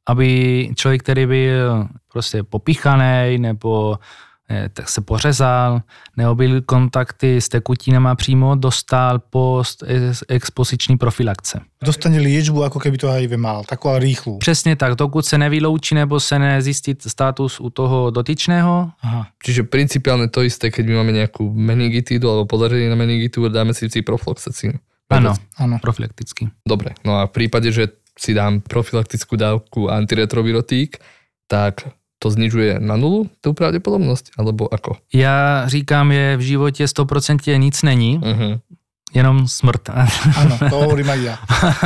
[0.07, 3.99] aby člověk, který byl prostě popichaný nebo
[4.85, 5.81] se pořezal,
[6.17, 9.83] nebo byly kontakty s tekutinama přímo, dostal post
[10.29, 11.61] expoziční profilakce.
[11.85, 14.37] Dostane liečbu, ako keby to HIV mal, takú ale rýchlu.
[14.37, 18.89] Přesně tak, dokud se nevyloučí nebo se nezjistí status u toho dotyčného.
[19.01, 19.27] Aha.
[19.43, 23.89] Čiže principiálne to isté, keď my máme nejakú meningitídu alebo podozrenie na meningitídu, dáme si
[23.89, 24.81] ciprofloxacín.
[25.09, 26.49] Áno, áno, profilakticky.
[26.65, 30.97] Dobre, no a v prípade, že si dám profilaktickú dávku antiretrovirotík,
[31.45, 31.85] tak
[32.19, 34.97] to znižuje na nulu tú pravdepodobnosť, alebo ako?
[35.13, 38.59] Já říkám, že v životě 100% nic není, uh-huh.
[39.13, 39.89] jenom smrt.
[40.35, 41.35] Áno, to hovorím aj ja.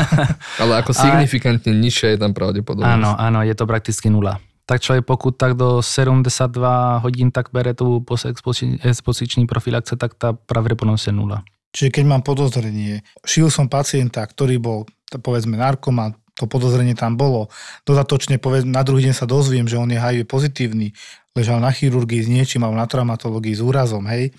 [0.64, 1.82] Ale ako signifikantne Ale...
[1.82, 2.94] nižšia je tam pravdepodobnosť.
[2.94, 4.40] Áno, áno, je to prakticky nula.
[4.66, 11.08] Tak člověk pokud tak do 72 hodín tak bere tu postexpoziční profilaxe, tak tá pravdepodobnosť
[11.08, 11.42] je nula.
[11.70, 14.80] Čiže keď mám podozrenie, šil som pacienta, ktorý bol
[15.22, 17.52] povedzme narkoman, to podozrenie tam bolo.
[17.84, 20.96] Dodatočne poved, na druhý deň sa dozviem, že on je HIV pozitívny,
[21.36, 24.32] ležal na chirurgii s niečím, alebo na traumatológii s úrazom, hej.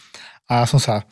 [0.48, 1.04] A ja som sa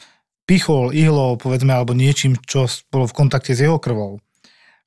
[0.49, 4.17] pichol ihlou, povedzme, alebo niečím, čo bolo v kontakte s jeho krvou.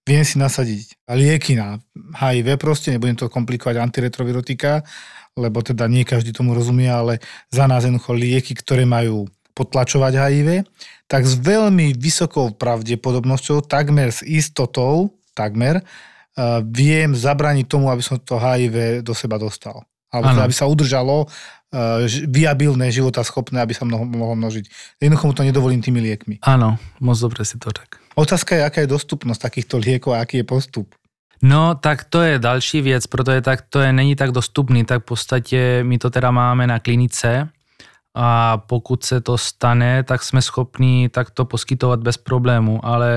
[0.01, 1.77] Viem si nasadiť lieky na
[2.17, 4.81] HIV proste, nebudem to komplikovať antiretrovirotika,
[5.37, 7.21] lebo teda nie každý tomu rozumie, ale
[7.53, 10.49] za nás jednoducho lieky, ktoré majú potlačovať HIV,
[11.05, 18.19] tak s veľmi vysokou pravdepodobnosťou, takmer s istotou, takmer, uh, viem zabraniť tomu, aby som
[18.19, 19.83] to HIV do seba dostal.
[20.11, 22.91] Alebo teda, aby sa udržalo uh, viabilné,
[23.23, 24.97] schopné, aby sa mnoho, mohlo množiť.
[24.99, 26.43] Jednoducho mu to nedovolím tými liekmi.
[26.43, 28.01] Áno, moc dobre si to tak.
[28.15, 30.87] Otázka je, aká je dostupnosť takýchto liekov a aký je postup.
[31.41, 35.05] No, tak to je další věc, protože tak to je, není tak dostupný, tak v
[35.05, 37.49] podstatě my to teda máme na klinice
[38.15, 43.09] a pokud se to stane, tak jsme schopni takto poskytovat bez problému, ale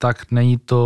[0.00, 0.80] tak není to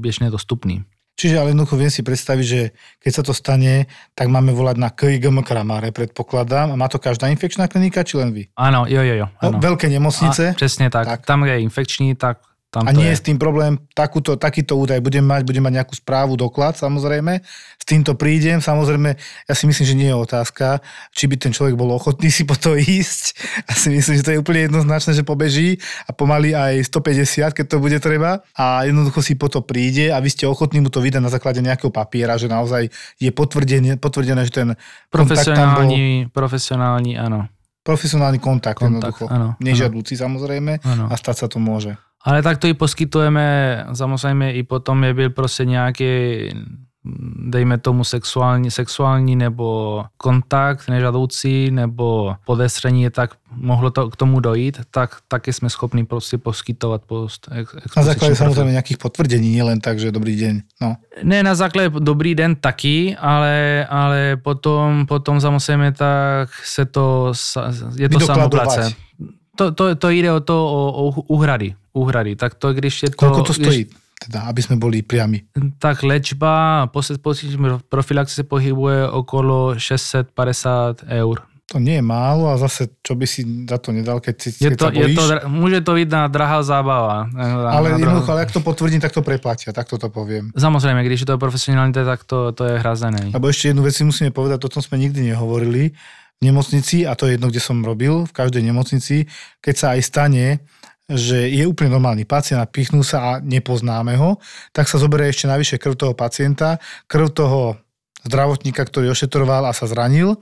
[0.00, 0.86] běžně dostupný.
[1.12, 2.60] Čiže ale jednoducho viem si predstaviť, že
[2.98, 6.72] keď sa to stane, tak máme volať na KIGM Kramare, predpokladám.
[6.72, 8.48] A má to každá infekčná klinika, či len vy?
[8.56, 9.26] Áno, jo, jo, jo.
[9.44, 10.50] No, veľké nemocnice?
[10.50, 11.06] A, přesně tak.
[11.06, 11.26] tak.
[11.26, 12.38] Tam, kde je infekční, tak
[12.72, 15.92] tam a nie je s tým problém, takúto, takýto údaj budem mať, budem mať nejakú
[15.92, 17.44] správu, doklad samozrejme,
[17.76, 19.12] s týmto prídem, samozrejme,
[19.44, 20.80] ja si myslím, že nie je otázka,
[21.12, 23.24] či by ten človek bol ochotný si po to ísť.
[23.68, 25.76] Ja si myslím, že to je úplne jednoznačné, že pobeží
[26.08, 30.16] a pomaly aj 150, keď to bude treba a jednoducho si po to príde a
[30.24, 32.88] vy ste ochotní mu to vydať na základe nejakého papiera, že naozaj
[33.20, 34.68] je potvrdené, potvrdené že ten
[35.12, 36.32] profesionálny, bol...
[36.32, 37.52] profesionálny, áno.
[37.82, 39.24] Profesionálny kontakt, kontakt jednoducho.
[39.26, 40.22] Áno, Nežiadúci áno.
[40.30, 41.04] samozrejme áno.
[41.10, 41.98] a stať sa to môže.
[42.24, 46.04] Ale tak to i poskytujeme samozřejmě i potom, je byl prostě nějaký
[47.46, 54.80] dejme tomu sexuální, sexuální nebo kontakt nežadoucí nebo podezření, tak mohlo to k tomu dojít,
[54.90, 57.48] tak taky jsme schopni prostě poskytovat post.
[57.96, 60.62] Na základě samozřejmě nějakých potvrdení, nie len tak, že dobrý den.
[60.80, 60.96] No.
[61.22, 67.32] Ne, na základě dobrý den taky, ale, ale potom, potom samozřejmě tak se to,
[67.96, 68.94] je to samoplace.
[69.56, 72.36] To, to, to ide o to, o, o úhrady úhrady.
[72.36, 73.16] Tak to, když je to...
[73.16, 73.84] Koľko to stojí?
[73.84, 75.42] Když, teda, aby sme boli priami.
[75.82, 77.02] Tak léčba po
[77.88, 81.42] profilaxi se pohybuje okolo 650 eur.
[81.72, 84.76] To nie je málo a zase, čo by si za to nedal, keď si je
[84.76, 85.16] to, sa bojíš.
[85.16, 87.32] Je to, môže to byť na drahá zábava.
[87.72, 90.52] Ale jednoducho, ale ak to potvrdím, tak to preplatia, tak to poviem.
[90.52, 93.32] Samozrejme, když je to profesionálne, tak to, to je hrazené.
[93.32, 95.96] Lebo ešte jednu vec si musíme povedať, o tom sme nikdy nehovorili.
[96.42, 99.30] Nemocnici, a to je jedno, kde som robil, v každej nemocnici,
[99.62, 100.46] keď sa aj stane,
[101.10, 104.38] že je úplne normálny pacient a pichnú sa a nepoznáme ho,
[104.70, 106.78] tak sa zoberie ešte navyše krv toho pacienta,
[107.10, 107.60] krv toho
[108.26, 110.38] zdravotníka, ktorý ošetroval a sa zranil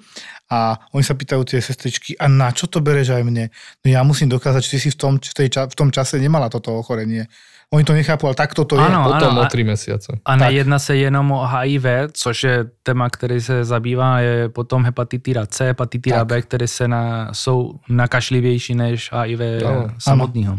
[0.51, 3.55] a oni sa pýtajú tie sestričky, a na čo to bereš aj mne?
[3.85, 6.51] No ja musím dokázať, že ty si v tom, v, tej, v tom čase nemala
[6.51, 7.31] toto ochorenie.
[7.71, 9.15] Oni to nechápu, ale takto to ano, je.
[9.15, 10.13] Potom ano, o tři mesiace.
[10.25, 15.47] A nejedná se jenom o HIV, což je téma, který se zabývá, je potom hepatitida
[15.47, 20.59] C, hepatitida B, které se na, jsou nakašlivější než HIV ano, samotného.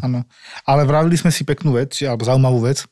[0.66, 2.88] Ale vravili sme si peknú vec, alebo zaujímavú vec,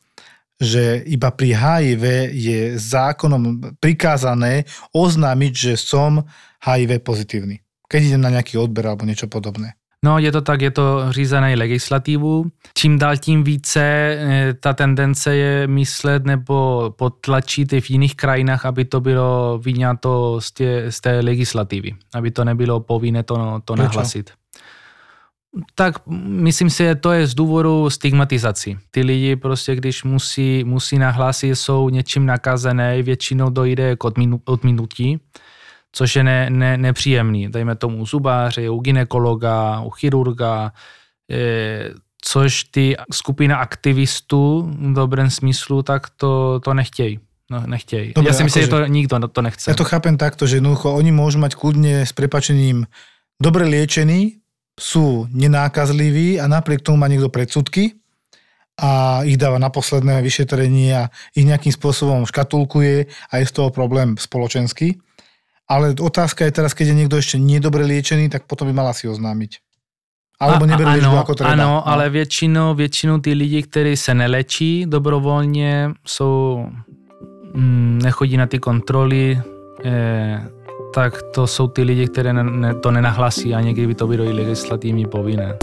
[0.59, 2.03] že iba pri HIV
[2.35, 6.27] je zákonom prikázané oznámiť, že som
[6.59, 7.63] HIV pozitívny.
[7.87, 9.79] Keď idem na nejaký odber alebo niečo podobné.
[10.03, 12.45] No, je to tak, je to řízené legislativu.
[12.73, 18.65] Čím dál tím více eh, ta tendence je myslet nebo potlačit i v jiných krajinách,
[18.65, 23.75] aby to bylo vyňato z, tě, z té legislativy, aby to nebylo povinné to, to
[23.75, 24.31] nahlasit.
[25.75, 28.77] Tak myslím si, že to je z důvodu stigmatizací.
[28.91, 34.03] Ty lidi prostě, když musí, musí nahlásit, jsou něčím nakazené, většinou dojde k
[34.45, 35.19] odminutí
[35.91, 37.49] což je ne, ne, nepříjemný.
[37.49, 40.71] Dejme tomu u zubáře, u ginekologa, u chirurga,
[41.31, 41.89] e,
[42.21, 47.19] což ty skupina aktivistů v dobrém smyslu, tak to, to nechtějí.
[47.51, 48.13] No, nechtějí.
[48.13, 49.71] Dobre, ja si myslím, že to nikto to nechce.
[49.71, 52.85] Ja to chápem takto, že jednoducho oni môžu mať kľudne s prepačením
[53.41, 54.37] dobre liečení,
[54.79, 57.99] sú nenákazliví a napriek tomu má niekto predsudky
[58.79, 63.69] a ich dáva na posledné vyšetrenie a ich nejakým spôsobom škatulkuje a je z toho
[63.75, 64.95] problém spoločenský.
[65.67, 69.05] Ale otázka je teraz, keď je niekto ešte nedobre liečený, tak potom by mal asi
[69.05, 69.61] oznámiť.
[70.39, 71.51] Alebo neberú liečbu ako treba.
[71.51, 71.87] Ano, no.
[71.87, 76.65] ale většinou, většinou ty lidi, kteří se nelečí dobrovolně, jsou,
[77.53, 79.41] mm, nechodí na ty kontroly,
[79.85, 80.47] eh,
[80.93, 84.33] tak to jsou ty lidi, které ne, to nenahlasí a někdy by to bylo i
[84.33, 85.57] legislativní povinné.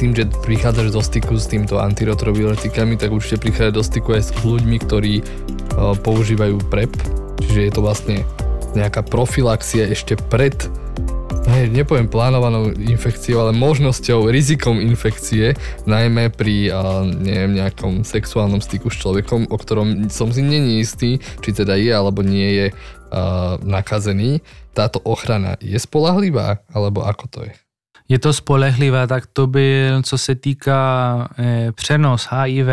[0.00, 4.30] tým, že prichádzaš do styku s týmto antiretroviletikami, tak určite prichádza do styku aj s
[4.40, 6.96] ľuďmi, ktorí uh, používajú PrEP,
[7.44, 8.16] čiže je to vlastne
[8.72, 10.56] nejaká profilaxia ešte pred
[11.60, 15.52] ne, nepoviem plánovanou infekciou, ale možnosťou, rizikom infekcie,
[15.84, 21.20] najmä pri uh, neviem, nejakom sexuálnom styku s človekom, o ktorom som si není istý,
[21.44, 24.40] či teda je alebo nie je uh, nakazený.
[24.72, 27.52] Táto ochrana je spolahlivá, alebo ako to je?
[28.10, 30.82] Je to spolehlivé, tak to byl, co se týká
[31.38, 32.68] e, přenos HIV,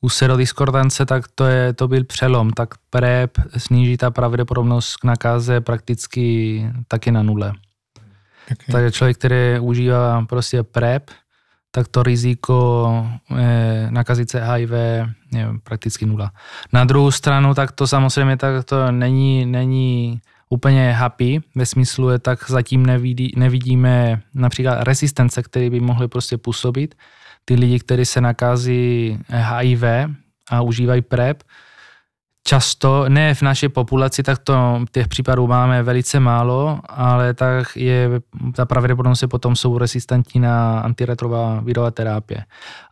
[0.00, 5.60] u serodiskordance, tak to, je, to byl přelom, tak PrEP sníží ta pravděpodobnost k nakáze
[5.60, 7.52] prakticky taky na nule.
[8.52, 8.72] Okay.
[8.72, 11.10] Takže člověk, který užívá prostě PrEP,
[11.70, 12.88] tak to riziko
[13.36, 14.70] e, nakazit se HIV
[15.32, 16.32] je prakticky nula.
[16.72, 22.18] Na druhou stranu, tak to samozřejmě tak to není, není úplně happy, ve smyslu je
[22.18, 26.94] tak zatím nevidí, nevidíme například rezistence, které by mohly prostě působit.
[27.44, 29.82] Ty lidi, kteří se nakází HIV
[30.50, 31.42] a užívají PrEP,
[32.48, 38.10] často, ne v naší populaci, tak to těch případů máme velice málo, ale tak je,
[38.56, 42.44] ta pravděpodobnost je potom jsou rezistentní na antiretrová terapie.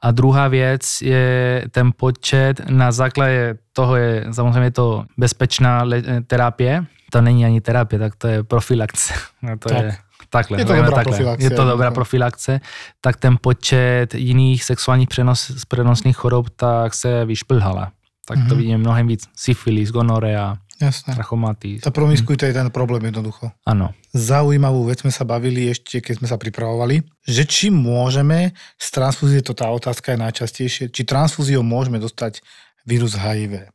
[0.03, 5.85] A druhá věc je ten počet, na základě toho je samozřejmě to bezpečná
[6.27, 9.15] terapie, to není ani terapie, tak to je profilakce.
[9.59, 9.85] To tak.
[9.85, 9.97] je,
[10.31, 11.05] takhle, je to dobrá takhle.
[11.05, 11.45] profilakce.
[11.45, 12.61] Je to dobrá profilakce,
[13.01, 17.96] tak ten počet jiných sexuálních přenos, prenosných chorob tak se vyšplhala.
[18.27, 18.49] Tak mm-hmm.
[18.51, 18.61] to mhm.
[18.61, 19.23] vidíme mnohem víc.
[19.33, 21.17] Syfilis, gonorea, Jasné.
[21.17, 21.81] trachomatis.
[21.81, 23.49] Tá promiskuita je ten problém jednoducho.
[23.65, 23.97] Áno.
[24.13, 29.41] Zaujímavú vec sme sa bavili ešte, keď sme sa pripravovali, že či môžeme z transfúzie,
[29.41, 32.45] to tá otázka je najčastejšie, či transfúziou môžeme dostať
[32.85, 33.73] vírus HIV.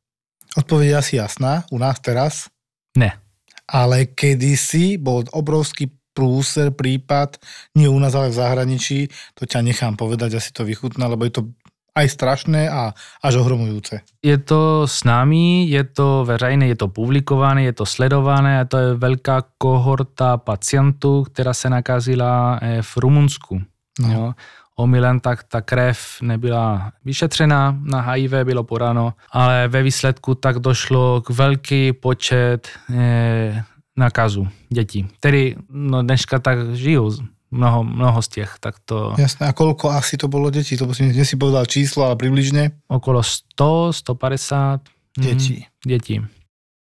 [0.59, 2.51] Odpoveď je asi jasná, u nás teraz.
[2.93, 3.17] Ne.
[3.65, 7.39] Ale kedysi bol obrovský prúser, prípad,
[7.79, 11.39] nie u nás, ale v zahraničí, to ťa nechám povedať, asi to vychutná, lebo je
[11.39, 11.43] to
[11.91, 13.99] aj strašné a až ohromujúce.
[14.23, 18.77] Je to s námi, je to veřejné, je to publikované, je to sledované a to
[18.77, 23.61] je veľká kohorta pacientů, která se nakazila eh, v Rumunsku.
[23.99, 24.13] No.
[24.13, 24.33] Jo.
[24.75, 31.21] Omylem tak ta krev nebyla vyšetřená, na HIV bylo podáno, ale ve výsledku tak došlo
[31.21, 33.63] k velký počet e,
[33.97, 37.11] nakazu dětí, který no dneška tak žijou
[37.51, 39.15] mnoho, mnoho z těch, tak to...
[39.19, 40.79] Jasné, a koľko asi to bolo detí?
[40.79, 42.71] To si, si povedal číslo, ale približne?
[42.87, 44.81] Okolo 100, 150
[45.19, 45.55] detí.
[45.59, 46.15] Mm, detí.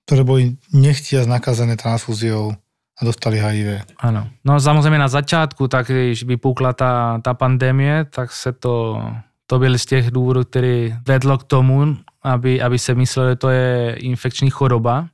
[0.07, 0.43] Ktoré boli
[0.73, 2.55] nechtia nakazené transfúziou
[2.97, 3.81] a dostali HIV.
[3.99, 4.27] Ano.
[4.45, 9.03] No samozřejmě na začátku, tak když vypukla ta, ta pandemie, tak se to,
[9.47, 13.49] to byl z těch důvodů, který vedlo k tomu, aby, aby se myslelo, že to
[13.49, 15.07] je infekční choroba.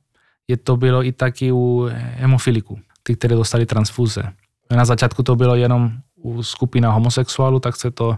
[0.48, 4.22] Je to bylo i taky u hemofiliků, ty, které dostali transfúze.
[4.70, 8.16] Na začátku to bylo jenom u skupina homosexuálů, tak se to,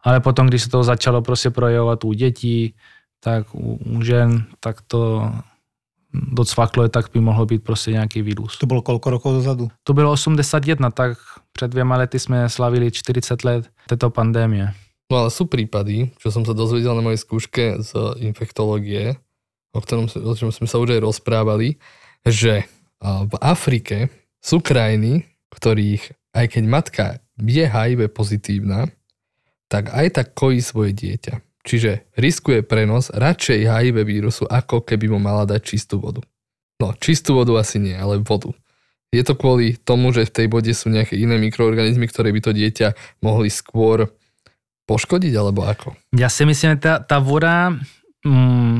[0.00, 2.74] ale potom, když se to začalo prostě projevovat u dětí,
[3.20, 5.32] tak u, u žen, tak to
[6.14, 8.58] docvaklo, tak by mohlo být prostě nějaký vírus.
[8.58, 9.68] To bylo kolko rokov dozadu?
[9.84, 11.18] To bylo 81, tak
[11.52, 14.72] před dvěma lety jsme slavili 40 let této pandémie.
[15.12, 17.92] No ale sú prípady, čo som sa dozvedel na mojej skúške z
[18.24, 19.20] infektológie,
[19.76, 21.76] o, ktorom, o čom sme sa už aj rozprávali,
[22.24, 22.64] že
[23.04, 24.08] v Afrike
[24.40, 27.04] sú krajiny, ktorých aj keď matka
[27.38, 28.90] je HIV pozitívna,
[29.70, 31.40] tak aj tak kojí svoje dieťa.
[31.64, 36.20] Čiže riskuje prenos radšej HIV vírusu, ako keby mu mala dať čistú vodu.
[36.76, 38.52] No, čistú vodu asi nie, ale vodu.
[39.14, 42.52] Je to kvôli tomu, že v tej vode sú nejaké iné mikroorganizmy, ktoré by to
[42.52, 44.10] dieťa mohli skôr
[44.84, 45.96] poškodiť, alebo ako?
[46.12, 47.72] Ja si myslím, že tá, tá voda,
[48.26, 48.76] mm,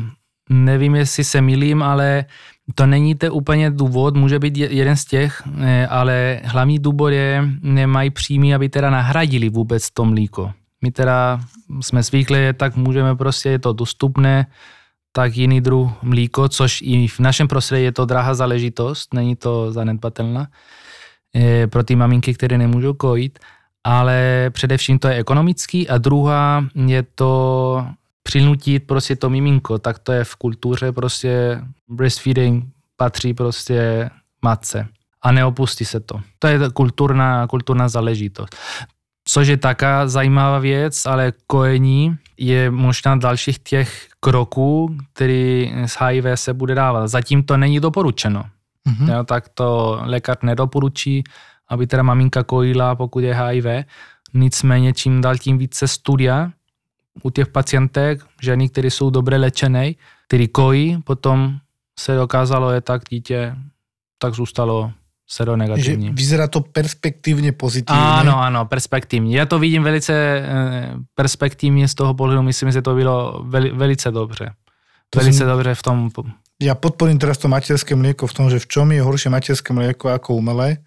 [0.50, 2.26] nevím, jestli se milím, ale
[2.74, 7.44] to není to úplně důvod, může být jeden z těch, eh, ale hlavní důvod je,
[7.60, 10.52] nemají příjmy, aby teda nahradili vůbec to mlíko.
[10.82, 11.40] My teda
[11.80, 14.46] jsme zvyklí, tak můžeme prostě, je to dostupné,
[15.12, 19.72] tak jiný druh mlíko, což i v našem prostředí je to drahá záležitost, není to
[19.72, 20.48] zanedbatelná
[21.36, 23.38] eh, pro ty maminky, které nemůžou kojit,
[23.84, 27.86] ale především to je ekonomický a druhá je to
[28.24, 32.64] přinutit prostě to miminko, tak to je v kultuře prostě breastfeeding
[32.96, 34.10] patří prostě
[34.42, 34.88] matce
[35.22, 36.20] a neopustí se to.
[36.38, 38.56] To je kulturná, kulturná záležitost.
[39.28, 46.24] Což je taká zajímavá věc, ale kojení je možná dalších těch kroků, který s HIV
[46.34, 47.08] se bude dávat.
[47.08, 48.44] Zatím to není doporučeno.
[48.88, 49.12] Mm-hmm.
[49.12, 51.24] Jo, tak to lékař nedoporučí,
[51.68, 53.86] aby teda maminka kojila, pokud je HIV.
[54.34, 56.50] Nicméně čím dál tím více studia
[57.22, 59.92] u těch pacientek, ženy, které jsou dobře léčené,
[60.26, 61.56] které kojí, potom
[61.98, 63.56] se dokázalo je tak dítě,
[64.18, 64.92] tak zůstalo
[65.24, 66.12] seronegatívne.
[66.12, 68.20] Že vyzerá to perspektívne pozitívne.
[68.20, 69.32] Áno, áno, perspektívne.
[69.32, 70.44] Ja to vidím velice eh,
[71.16, 74.52] perspektívne z toho pohľadu, myslím, že to bylo veli, velice dobře.
[75.10, 75.48] To velice som...
[75.48, 75.98] dobře v tom.
[76.62, 80.14] Ja podporím teraz to materské mlieko v tom, že v čom je horšie materské mlieko
[80.14, 80.86] ako umelé,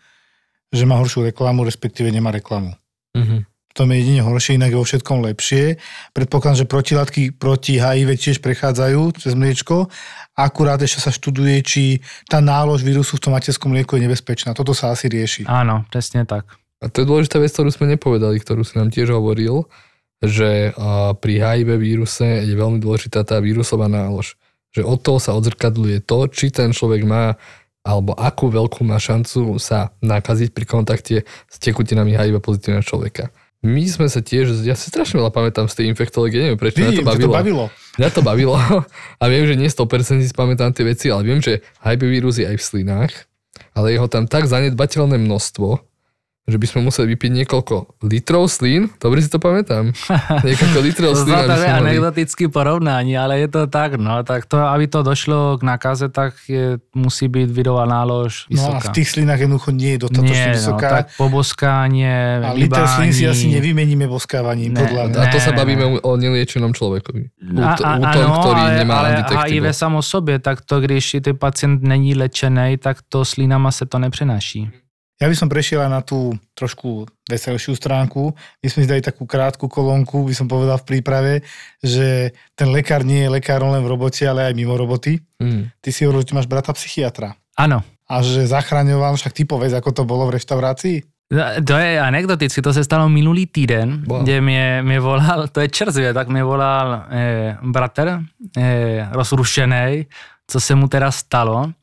[0.72, 2.72] že má horšiu reklamu, respektíve nemá reklamu.
[3.18, 3.44] Mhm.
[3.78, 5.78] To je jedine horšie, inak je vo všetkom lepšie.
[6.18, 9.86] Predpokladám, že protilátky proti HIV tiež prechádzajú cez mliečko.
[10.34, 14.58] Akurát ešte sa študuje, či tá nálož vírusu v tom materskom mlieku je nebezpečná.
[14.58, 15.46] Toto sa asi rieši.
[15.46, 16.58] Áno, presne tak.
[16.82, 19.70] A to je dôležitá vec, ktorú sme nepovedali, ktorú si nám tiež hovoril,
[20.26, 20.74] že
[21.22, 24.42] pri HIV víruse je veľmi dôležitá tá vírusová nálož.
[24.74, 27.38] Že od toho sa odzrkadluje to, či ten človek má
[27.88, 33.32] alebo akú veľkú má šancu sa nakaziť pri kontakte s tekutinami HIV pozitívneho človeka.
[33.66, 36.94] My sme sa tiež, ja si strašne veľa pamätám z tej infektológie, neviem prečo, mňa
[36.94, 37.34] to bavilo.
[37.34, 37.66] to bavilo.
[37.98, 38.56] Mňa to bavilo
[39.18, 42.46] a viem, že nie 100% si pamätám tie veci, ale viem, že HIV vírus je
[42.46, 43.14] aj v slinách,
[43.74, 45.87] ale je ho tam tak zanedbateľné množstvo,
[46.48, 47.76] že by sme museli vypiť niekoľko
[48.08, 49.92] litrov slín, dobre si to pamätám,
[50.48, 51.68] niekoľko litrov To slín, sme mohli...
[51.92, 56.40] anekdotické porovnání, ale je to tak, no, tak to, aby to došlo k nákaze, tak
[56.48, 58.88] je, musí být vidová nálož No a vysoká.
[58.88, 60.90] v tých slinách jednoducho nie je dostatočne Nie, no, vysoká.
[60.90, 65.18] tak poboskánie, a liter slín si asi nevymeníme boskávaním, Ne, podľa mňa.
[65.20, 66.00] A to sa Ne, bavíme ne.
[66.00, 67.22] o neliečenom človekovi.
[67.44, 69.10] U, A, a, u tom, ano, ktorý ale, nemá ale.
[69.52, 74.00] HIV samo sobě, tak to, když ty pacient není lečený, tak to slínama se to
[74.00, 74.87] nepřenáší.
[75.18, 78.38] Ja by som prešiel aj na tú trošku veselšiu stránku.
[78.62, 81.34] My sme si dali takú krátku kolónku, by som povedal v príprave,
[81.82, 85.18] že ten lekár nie je lekárom len v robote, ale aj mimo roboty.
[85.42, 85.74] Mm.
[85.82, 87.34] Ty si hovoril, že máš brata psychiatra.
[87.58, 90.98] Ano, A že zachraňoval, však ty povedz, ako to bolo v reštaurácii.
[91.66, 94.18] To je anekdoticky, to se stalo minulý týden, Wow.
[94.18, 94.24] wow.
[94.24, 98.22] kde mě, mě volal, to je čerstvě, tak mě volal eh, bratr,
[98.58, 100.06] eh, rozrušený,
[100.48, 101.74] co se mu teda stalo.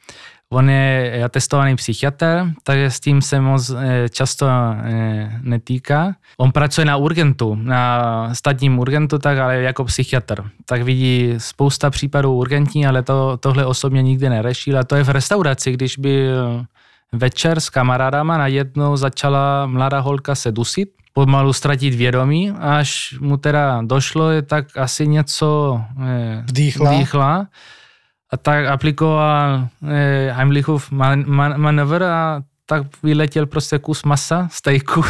[0.54, 6.14] On je atestovaný psychiatr, takže s tím se moc eh, často eh, netýká.
[6.38, 10.44] On pracuje na urgentu, na státním urgentu, tak ale jako psychiatr.
[10.66, 14.78] Tak vidí spousta případů urgentní, ale to, tohle osobně nikdy nerešil.
[14.78, 16.64] A to je v restauraci, když byl
[17.12, 23.82] večer s kamarádama najednou začala mladá holka se dusit, pomalu ztratit vědomí, až mu teda
[23.82, 25.80] došlo, je tak asi něco
[26.46, 26.92] Vdýchla.
[26.92, 27.46] vdýchla
[28.34, 35.04] a tak aplikoval eh, Heimlichův man, man, manevr a tak vyletěl prostě kus masa, stejku.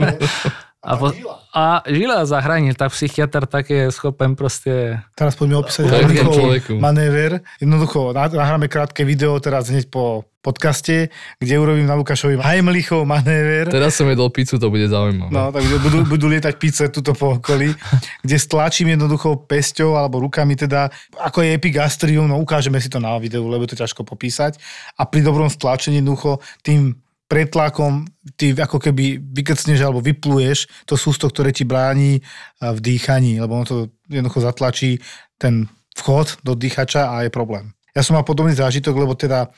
[0.82, 1.12] a, po,
[1.54, 5.86] a žila zachránil, tak psychiatr tak je schopen prostě Teraz poďme opísať
[6.80, 7.40] manéver.
[7.60, 13.68] Jednoducho, nah- nahráme krátke video teraz hneď po podcaste, kde urobím na Lukášovi Heimlichov manéver.
[13.68, 15.28] Teraz som jedol pizzu, to bude zaujímavé.
[15.28, 17.76] No, tak budú, budú lietať píce tuto po okolí,
[18.24, 20.88] kde stlačím jednoducho pesťou alebo rukami teda,
[21.20, 24.56] ako je epigastrium, no ukážeme si to na videu, lebo je to ťažko popísať.
[24.96, 26.96] A pri dobrom stlačení jednoducho tým
[27.28, 28.08] pretlakom
[28.40, 32.24] ty ako keby vykrcneš alebo vypluješ to sústo, ktoré ti bráni
[32.56, 33.76] a, v dýchaní, lebo ono to
[34.08, 34.96] jednoducho zatlačí
[35.36, 37.76] ten vchod do dýchača a je problém.
[37.92, 39.52] Ja som mal podobný zážitok, lebo teda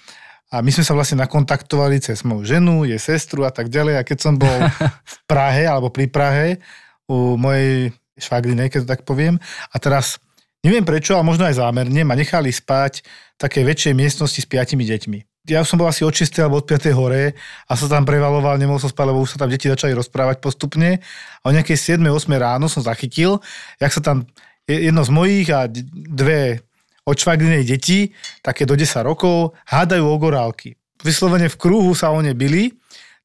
[0.50, 4.02] a my sme sa vlastne nakontaktovali cez moju ženu, jej sestru a tak ďalej.
[4.02, 4.50] A keď som bol
[5.14, 6.58] v Prahe, alebo pri Prahe,
[7.06, 9.38] u mojej švagrine, keď to tak poviem,
[9.70, 10.18] a teraz
[10.66, 14.84] neviem prečo, ale možno aj zámerne, ma nechali spať v takej väčšej miestnosti s piatimi
[14.84, 15.18] deťmi.
[15.48, 16.36] Ja som bol asi od 6.
[16.44, 16.92] alebo od 5.
[16.92, 17.32] hore
[17.64, 21.00] a sa tam prevaloval, nemohol som spať, lebo už sa tam deti začali rozprávať postupne.
[21.40, 22.04] A o nejakej 7.
[22.04, 22.28] 8.
[22.36, 23.40] ráno som zachytil,
[23.80, 24.28] jak sa tam
[24.68, 26.60] jedno z mojich a dve
[27.04, 27.16] od
[27.64, 30.76] deti, také do 10 rokov, hádajú o gorálky.
[31.00, 32.76] Vyslovene v kruhu sa o byli,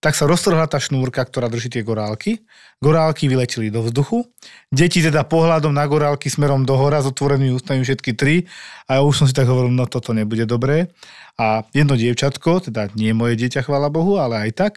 [0.06, 2.46] tak sa roztrhla tá šnúrka, ktorá drží tie gorálky.
[2.78, 4.22] Gorálky vyleteli do vzduchu.
[4.70, 8.46] Deti teda pohľadom na gorálky smerom do hora s otvorenými ústami všetky tri.
[8.86, 10.94] A ja už som si tak hovoril, no toto nebude dobré.
[11.42, 14.74] A jedno dievčatko, teda nie moje dieťa, chvála Bohu, ale aj tak,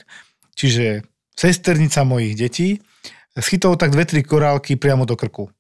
[0.57, 1.05] čiže
[1.37, 2.69] sesternica mojich detí,
[3.37, 5.53] schytol tak dve, tri korálky priamo do krku.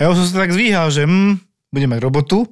[0.00, 1.36] A ja som sa tak zvíhal, že hm,
[1.72, 2.44] bude mať robotu.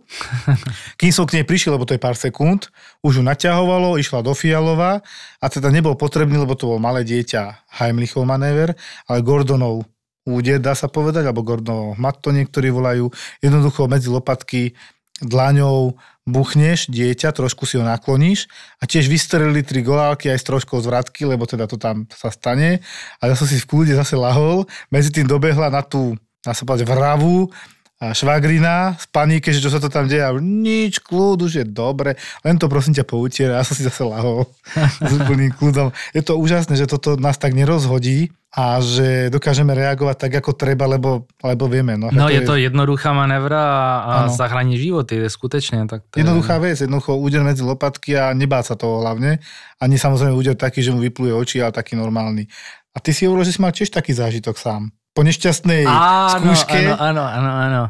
[1.00, 2.72] Kým som k nej prišiel, lebo to je pár sekúnd,
[3.04, 5.04] už ju naťahovalo, išla do Fialova
[5.38, 8.72] a teda nebol potrebný, lebo to bol malé dieťa Heimlichov manéver,
[9.04, 9.84] ale Gordonov
[10.24, 13.12] úder, dá sa povedať, alebo Gordonov mat to niektorí volajú.
[13.44, 14.72] Jednoducho medzi lopatky
[15.20, 18.48] dlaňou buchneš dieťa, trošku si ho nakloníš
[18.80, 22.80] a tiež vystrelili tri golálky aj s troškou zvratky, lebo teda to tam sa stane.
[23.20, 26.64] A ja som si v kľude zase lahol, medzi tým dobehla na tú, dá sa
[26.64, 27.52] povedať, vravu,
[28.00, 30.24] a švagrina z paníke, že čo sa to tam deje.
[30.40, 32.16] Nič, kľud, už je dobre.
[32.40, 33.60] Len to prosím ťa poutiera.
[33.60, 34.48] Ja som si zase lahol
[35.04, 35.92] s úplným kľudom.
[36.10, 40.88] Je to úžasné, že toto nás tak nerozhodí a že dokážeme reagovať tak, ako treba,
[40.88, 41.94] lebo, lebo vieme.
[41.94, 44.32] No, No je to jednoduchá manévra a, a Áno.
[44.32, 45.84] zachrání životy, skutečne.
[45.84, 49.38] Tak to je- Jednoduchá vec, jednoducho úder medzi lopatky a nebáť sa toho hlavne.
[49.76, 52.48] Ani samozrejme úder taký, že mu vypluje oči, ale taký normálny.
[52.90, 54.88] A ty si hovoril, že si mal tiež taký zážitok sám.
[55.14, 56.86] Po nešťastnej Áno, skúške.
[56.86, 57.82] áno, áno, áno, áno.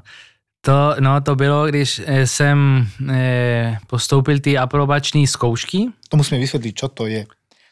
[0.60, 5.88] To, no, to bylo, když eh, jsem eh, postoupil ty aprobační zkoušky.
[6.08, 7.24] To musíme vysvetliť, čo to je.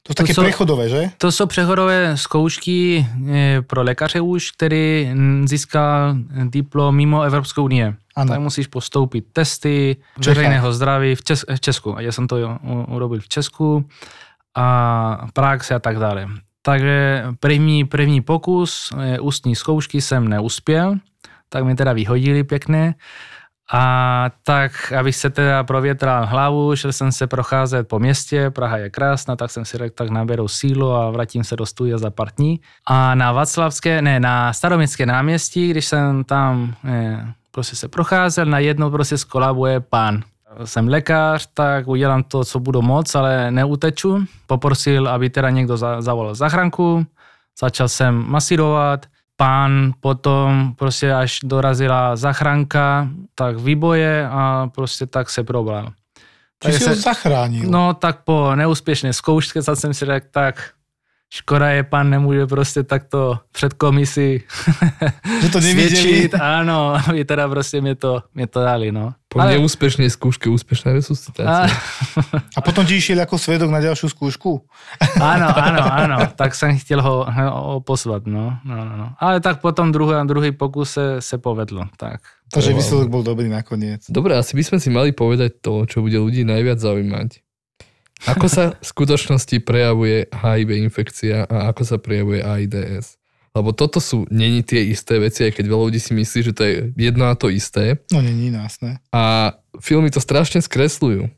[0.02, 1.10] To jsou také jsou- prechodové, že?
[1.18, 6.14] To jsou přechodové zkoušky eh, pro lékaře už, který mm, získal
[6.48, 7.94] diplom mimo Evropskou unie.
[8.16, 8.28] Ano.
[8.32, 9.96] Tak musíš postoupit testy
[10.26, 11.96] veřejného zdraví v, Čes- v Česku.
[11.98, 13.84] Já jsem to u- urobil v Česku
[14.56, 16.26] a praxe a tak dále.
[16.68, 20.94] Takže první, první pokus eh, ústní zkoušky jsem neuspěl,
[21.48, 22.94] tak mi teda vyhodili pěkně.
[23.72, 28.90] A tak, abych se teda provětral hlavu, šel jsem se procházet po městě, Praha je
[28.90, 32.28] krásná, tak jsem si řekl, tak naberu sílu a vrátím se do studia za pár
[32.36, 32.60] dní.
[32.86, 38.90] A na Václavské, ne, na Staroměstské náměstí, když jsem tam eh, prostě se procházel, najednou
[38.90, 40.22] prostě skolabuje pán.
[40.64, 44.24] Jsem lékař, tak udělám to, co budu moc, ale neuteču.
[44.46, 47.06] Poprosil, aby teda někdo za, zavolal záchranku,
[47.60, 49.06] začal jsem masírovat,
[49.36, 55.92] pán potom prostě až dorazila záchranka, tak výboje a prostě tak se probral.
[56.64, 57.70] Či si ho se- zachránil.
[57.70, 60.70] No tak po neúspěšné zkoušce tak jsem si řekl, tak
[61.30, 64.42] škoda je, pan nemůže prostě takto před komisi
[65.42, 69.14] Že to svědčit, ano, aby teda prostě mě to, mě to dali, no.
[69.28, 71.68] Po neúspešnej skúške úspešná a, resuscitácia.
[72.56, 74.64] A potom ti išiel ako svedok na ďalšiu skúšku?
[75.20, 79.12] ano, ano, ano, tak jsem chtěl ho, ho pozvat, no, no, no, no.
[79.20, 82.24] Ale tak potom druhý, druhý pokus se, se povedlo, tak.
[82.48, 84.08] Takže výsledok bol dobrý nakoniec.
[84.08, 87.44] Dobre, asi by sme si mali povedať to, čo bude ľudí najviac zaujímať.
[88.26, 93.14] Ako sa v skutočnosti prejavuje HIV infekcia a ako sa prejavuje AIDS?
[93.54, 96.62] Lebo toto sú, není tie isté veci, aj keď veľa ľudí si myslí, že to
[96.62, 97.98] je jedno a to isté.
[98.14, 99.02] No není násne.
[99.10, 101.30] A filmy to strašne skresľujú.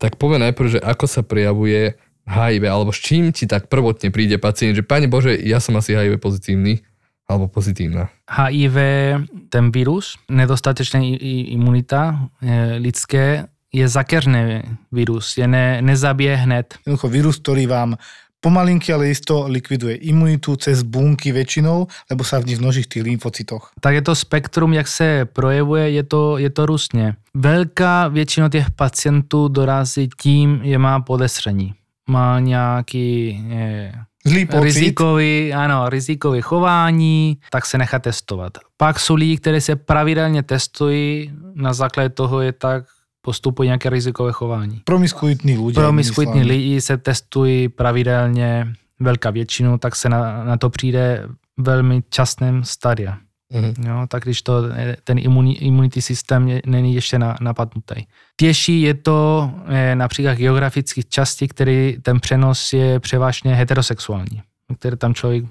[0.00, 4.40] Tak povie najprv, že ako sa prejavuje HIV, alebo s čím ti tak prvotne príde
[4.40, 6.80] pacient, že Pane Bože, ja som asi HIV pozitívny,
[7.30, 8.10] alebo pozitívna.
[8.26, 8.76] HIV,
[9.54, 10.98] ten virus, nedostatečná
[11.52, 14.62] imunita eh, lidské, je zakeřný
[14.92, 16.74] virus, je ne, nezabije hned.
[16.86, 17.96] Jednoducho vírus, ktorý vám
[18.40, 23.04] pomalinky, ale isto likviduje imunitu cez bunky väčšinou, lebo sa v nich množí v tých
[23.04, 23.70] lymfocytoch.
[23.80, 27.14] Tak je to spektrum, jak se projevuje, je to, je to různě.
[27.34, 31.74] Velká většina těch pacientů dorazí tím, že má podezření.
[32.08, 33.92] Má nějaký eh,
[34.24, 34.64] Zlý pocit.
[34.64, 38.52] rizikový, ano, rizikový chování, tak se nechá testovat.
[38.76, 42.84] Pak jsou lidi, kteří se pravidelně testují, na základě toho je tak
[43.22, 44.80] postupují nějaké rizikové chování.
[44.84, 45.74] Promiskuitní ľudia.
[45.74, 52.64] Promiskuitní lidi se testují pravidelně, velká většinu, tak se na, na to přijde velmi časném
[52.64, 53.10] stadiu.
[53.52, 53.86] Mhm.
[53.86, 57.94] Jo, tak když to, eh, ten imuni, imunitní systém je, není ještě na, napadnutý.
[58.36, 64.42] Těžší je to eh, například geografických částí, který ten přenos je převážně heterosexuální,
[64.78, 65.44] který tam člověk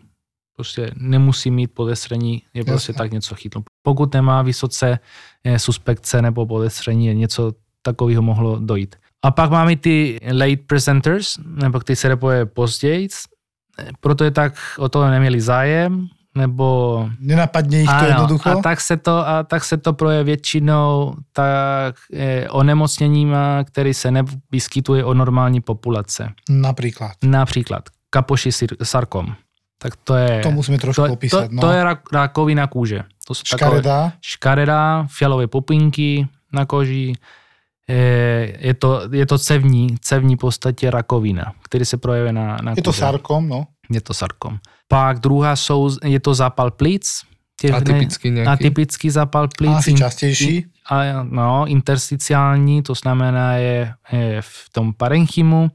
[0.55, 3.63] prostě nemusí mít podezření, je prostě tak něco chytlo.
[3.90, 5.00] Pokud nemá vysoce
[5.44, 8.96] eh, suspekce nebo podezření, něco takového mohlo dojít.
[9.26, 13.08] A pak máme ty late presenters, nebo kteří se repoje později,
[13.80, 18.50] eh, proto je tak o to neměli zájem, nebo Nenapadne ich to jednoducho?
[18.50, 24.12] a tak se to, a tak se to proje většinou tak e, onemocněníma, který se
[24.12, 26.30] nevyskytuje o normální populace.
[26.50, 27.12] Napríklad.
[27.24, 28.50] Například kapoši
[28.84, 29.36] sarkom.
[29.82, 31.52] Tak to je, To musíme trošku to, to, opísať.
[31.52, 31.62] No.
[31.62, 33.04] to je rak, rakovina kůže.
[33.30, 34.14] To jsou takové Škaredá.
[34.22, 37.14] škaredá, fialové pupinky na koži.
[37.90, 37.96] E,
[38.58, 42.90] je, to, je to cevní, cevní podstatě rakovina, který se projevuje na, na Je to
[42.90, 43.00] kůži.
[43.00, 43.68] sarkom, no.
[43.90, 44.58] Je to sarkom.
[44.88, 47.06] Pak druhá jsou, je to zápal plic.
[47.74, 48.50] Atypický nejaký?
[48.50, 49.78] Atypický zápal plic.
[49.78, 50.66] Asi častejší.
[50.90, 55.70] a, no, intersticiální, to znamená je, je v tom parenchymu.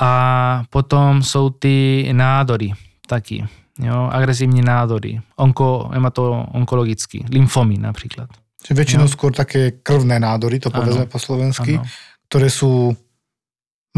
[0.00, 2.72] A potom jsou ty nádory
[3.06, 3.44] taky.
[3.82, 8.30] Jo, agresivní nádory, onko, hemato onkologický, lymfomy například.
[8.62, 9.10] Čiže väčšinou No.
[9.10, 11.10] skôr také krvné nádory, to povedzme Áno.
[11.10, 11.86] po slovensky, Ano.
[12.30, 12.94] ktoré sú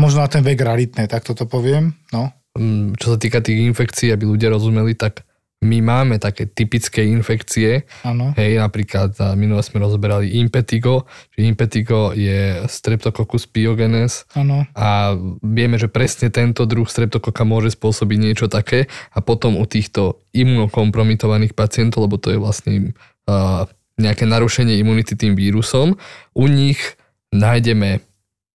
[0.01, 1.93] možno na ten vek raritné, tak toto poviem.
[2.17, 2.33] No.
[2.57, 5.21] Mm, Čo sa týka tých infekcií, aby ľudia rozumeli, tak
[5.65, 8.37] my máme také typické infekcie, Áno.
[8.37, 14.69] Hej, napríklad minule sme rozoberali impetigo, že impetigo je Streptococcus pyogenes Áno.
[14.77, 18.87] a vieme, že presne tento druh streptokoka môže spôsobiť niečo také
[19.17, 22.73] a potom u týchto imunokompromitovaných pacientov, lebo to je vlastne
[23.27, 23.65] uh,
[23.97, 25.97] nejaké narušenie imunity tým vírusom,
[26.35, 26.79] u nich
[27.35, 28.03] nájdeme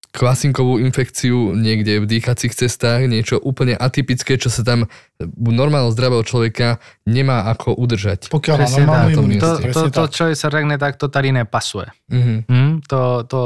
[0.09, 4.89] kvasinkovú infekciu niekde v dýchacích cestách, niečo úplne atypické, čo sa tam
[5.21, 8.33] u normálneho zdravého človeka nemá ako udržať.
[8.33, 9.41] Pokiaľ má Presne normálnu tak, to imunitu.
[9.45, 11.87] To, to, to, čo sa řekne, tak to tady nepasuje.
[12.09, 12.35] Mhm.
[12.49, 13.41] Hm, to, to,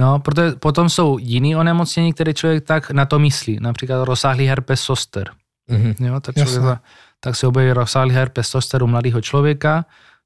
[0.00, 3.60] no, protože potom jsou jiný onemocnění, které člověk tak na to myslí.
[3.60, 5.30] Například rozsáhlý herpes zoster.
[5.68, 5.94] Mhm.
[6.00, 6.78] Jo, tak, člověk,
[7.20, 9.84] tak se objeví rozsáhlý herpes zoster u mladého člověka.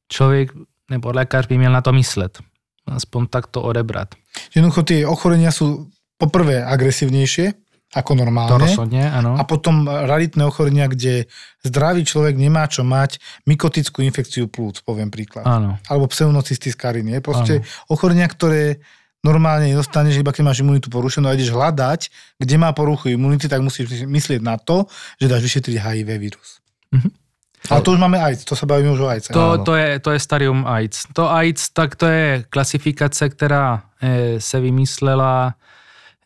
[0.08, 0.52] Člověk
[0.90, 2.38] nebo lékař by měl na to myslet.
[2.86, 4.14] Aspoň tak to odebrat.
[4.52, 7.54] Jednoducho tie ochorenia sú poprvé agresívnejšie
[7.94, 8.50] ako normálne.
[8.50, 9.38] To rozhodne, áno.
[9.38, 11.30] A potom raritné ochorenia, kde
[11.62, 15.46] zdravý človek nemá čo mať mykotickú infekciu plúc, poviem príklad.
[15.46, 15.78] Áno.
[15.86, 17.16] Alebo pseudocystis carini.
[17.16, 17.54] Je proste
[17.86, 18.82] ochorenia, ktoré
[19.22, 22.00] normálne nedostaneš, iba keď máš imunitu porušenú a ideš hľadať,
[22.42, 26.60] kde má poruchu imunity, tak musíš myslieť na to, že dáš vyšetriť HIV vírus.
[26.90, 27.25] Mhm.
[27.70, 29.26] Ale to už máme AIDS, to sa bavíme už o AIDS.
[29.28, 31.02] To, to, je, to je stadium AIDS.
[31.12, 35.54] To AIDS, tak to je klasifikace, která e, se vymyslela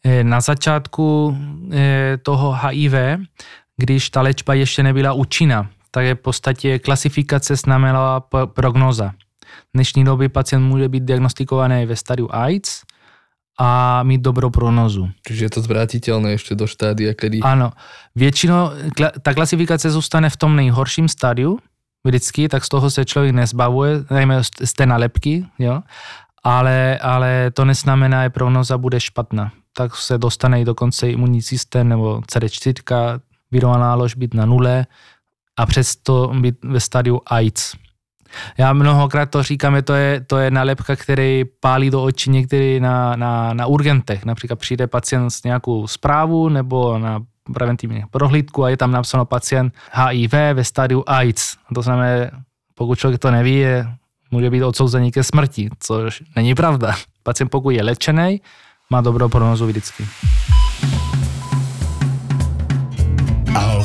[0.04, 1.36] e, na začátku
[1.72, 2.94] e, toho HIV,
[3.76, 5.68] když ta léčba ještě nebyla účinná.
[5.90, 9.12] Tak je v podstatě klasifikace znamenala prognoza.
[9.40, 12.82] V dnešní době pacient může být diagnostikovaný ve stadiu AIDS
[13.58, 15.08] a mít dobrou prognozu.
[15.28, 17.40] Čiže je to zvrátiteľné ešte do štádia, kedy...
[17.44, 17.72] Ano,
[18.16, 21.58] většinou kla- ta klasifikace zůstane v tom nejhorším stádiu,
[22.04, 25.82] vždycky, tak z toho se člověk nezbavuje, najmä z té nalepky, jo?
[26.44, 29.52] Ale, ale to neznamená, že prognoza bude špatná.
[29.76, 33.20] Tak se dostane i dokonce imunní systém nebo CD4,
[33.50, 34.86] virová nálož být na nule
[35.58, 37.76] a přesto být ve stádiu AIDS.
[38.58, 42.80] Já mnohokrát to říkám, že to je, to je nálepka, který pálí do očí některý
[42.80, 44.24] na, na, na urgentech.
[44.24, 47.20] Například přijde pacient s nějakou zprávu nebo na
[47.54, 51.56] preventivní prohlídku a je tam napsáno pacient HIV ve stádiu AIDS.
[51.74, 52.30] To znamená,
[52.74, 53.86] pokud člověk to neví, je,
[54.30, 56.94] může být odsouzený ke smrti, což není pravda.
[57.22, 58.40] Pacient pokud je lečený,
[58.90, 60.06] má dobrou prognozu vždycky.
[63.54, 63.84] Al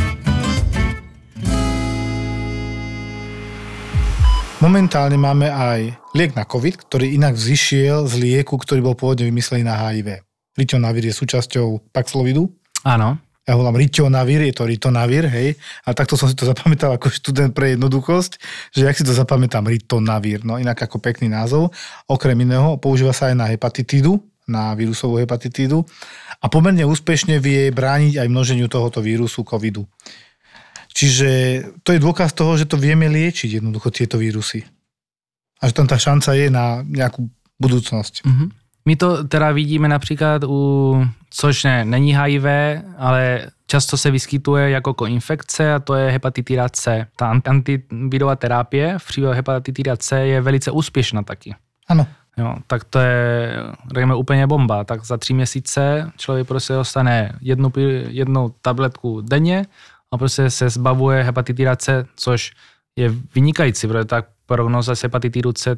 [4.61, 9.65] Momentálne máme aj liek na COVID, ktorý inak vzýšiel z lieku, ktorý bol pôvodne vymyslený
[9.65, 10.21] na HIV.
[10.53, 12.45] Ritonavir je súčasťou Paxlovidu.
[12.85, 13.17] Áno.
[13.41, 15.57] Ja volám Ritonavir, je to Ritonavir, hej.
[15.81, 18.37] A takto som si to zapamätal ako študent pre jednoduchosť,
[18.77, 21.73] že jak si to zapamätám, Ritonavir, no inak ako pekný názov.
[22.05, 25.81] Okrem iného používa sa aj na hepatitídu, na vírusovú hepatitídu
[26.37, 29.89] a pomerne úspešne vie brániť aj množeniu tohoto vírusu covidu.
[30.91, 31.29] Čiže
[31.83, 34.67] to je dôkaz toho, že to vieme liečiť jednoducho tieto vírusy.
[35.61, 37.29] A že tam tá šanca je na nejakú
[37.61, 38.25] budúcnosť.
[38.25, 38.45] Mhm.
[38.85, 42.45] My to teda vidíme například u, což ne, není HIV,
[42.97, 47.07] ale často se vyskytuje jako koinfekce a to je hepatitida C.
[47.15, 51.55] Ta ant- antivirová terapie v případě hepatitida C je velice úspěšná taky.
[51.87, 52.07] Áno.
[52.37, 53.53] Jo, tak to je,
[53.87, 54.83] řekněme, úplně bomba.
[54.83, 57.71] Tak za tři měsíce člověk prostě dostane jednu,
[58.07, 59.65] jednu tabletku denně
[60.11, 62.51] a prostě se zbavuje hepatitida C, což
[62.95, 65.77] je vynikající, protože ta prognoza s hepatitidu C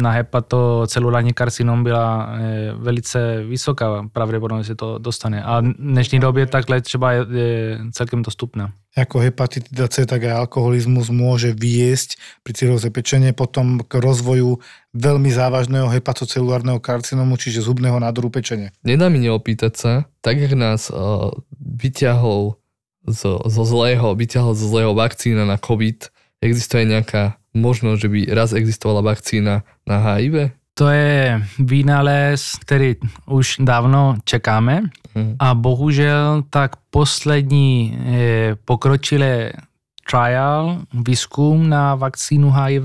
[0.00, 5.42] na hepatocelulární karcinom byla eh, velice vysoká, pravděpodobně se to dostane.
[5.42, 8.72] A v dnešní době tak léčba je, je celkem dostupná.
[8.96, 14.60] Ako hepatitida C, tak aj alkoholizmus môže viesť pri cirróze pečenie potom k rozvoju
[14.92, 18.68] veľmi závažného hepatocelulárneho karcinomu, čiže zubného nádoru pečenia.
[18.84, 22.60] Nedá mi neopýtať sa, tak jak nás uh, vyťahol
[23.06, 26.08] zo, zo zlého, vyťahol zo zlého vakcína na COVID,
[26.42, 30.50] existuje nejaká možnosť, že by raz existovala vakcína na HIV?
[30.74, 32.96] To je vynález, který
[33.26, 34.82] už dávno čekáme
[35.14, 35.36] Mhm.
[35.38, 39.52] a bohužel tak poslední eh, pokročilé
[40.10, 42.84] trial, výzkum na vakcínu HIV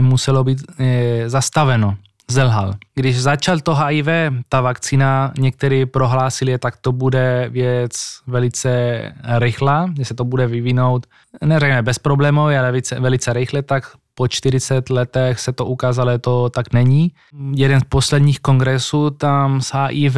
[0.00, 1.96] muselo být eh, zastaveno.
[2.30, 2.74] Zelhal.
[2.94, 4.06] Když začal to HIV,
[4.48, 7.92] ta vakcína, někteří prohlásili, tak to bude věc
[8.26, 9.00] velice
[9.38, 11.06] rychlá, že se to bude vyvinout,
[11.44, 16.50] neřekne bez problémů, ale velice, velice rychle, tak po 40 letech se to ukázalo, to
[16.50, 17.12] tak není.
[17.54, 20.16] Jeden z posledních kongresů tam z HIV,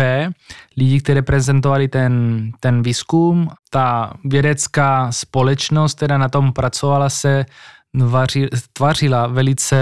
[0.76, 7.46] lidi, kteří prezentovali ten, ten výzkum, ta vědecká společnost, která na tom pracovala, se
[8.72, 9.76] tvařila velice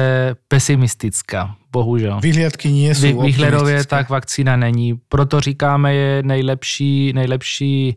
[0.48, 2.20] pesimistická, bohužel.
[2.20, 3.90] Vyhliadky nie sú Vy, výhledově optimistické.
[3.96, 4.94] tak vakcína není.
[5.08, 7.96] Proto říkáme, je nejlepší, nejlepší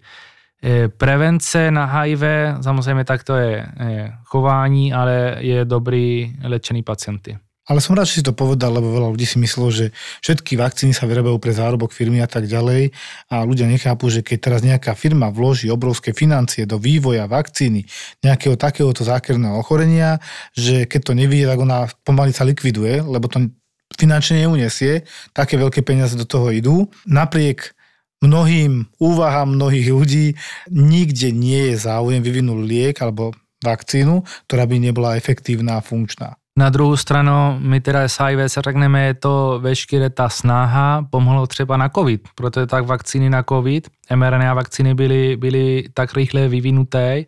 [0.64, 2.22] eh, prevence na HIV.
[2.62, 7.38] Samozřejmě tak to je eh, chování, ale je dobrý léčený pacienty.
[7.72, 10.92] Ale som rád, že si to povedal, lebo veľa ľudí si myslelo, že všetky vakcíny
[10.92, 12.92] sa vyrábajú pre zárobok firmy a tak ďalej
[13.32, 17.88] a ľudia nechápu, že keď teraz nejaká firma vloží obrovské financie do vývoja vakcíny
[18.28, 20.20] nejakého takéhoto zákerného ochorenia,
[20.52, 23.48] že keď to nevidie, tak ona pomaly sa likviduje, lebo to
[23.96, 26.92] finančne neunesie, také veľké peniaze do toho idú.
[27.08, 27.72] Napriek
[28.20, 30.26] mnohým úvahám mnohých ľudí
[30.68, 33.32] nikde nie je záujem vyvinúť liek alebo
[33.64, 36.41] vakcínu, ktorá by nebola efektívna a funkčná.
[36.58, 41.48] Na druhou stranu, my teda s HIV se řekneme, je to veškeré ta snaha pomohlo
[41.48, 47.24] třeba na COVID, protože tak vakcíny na COVID, mRNA vakcíny byly, byly tak rychle vyvinuté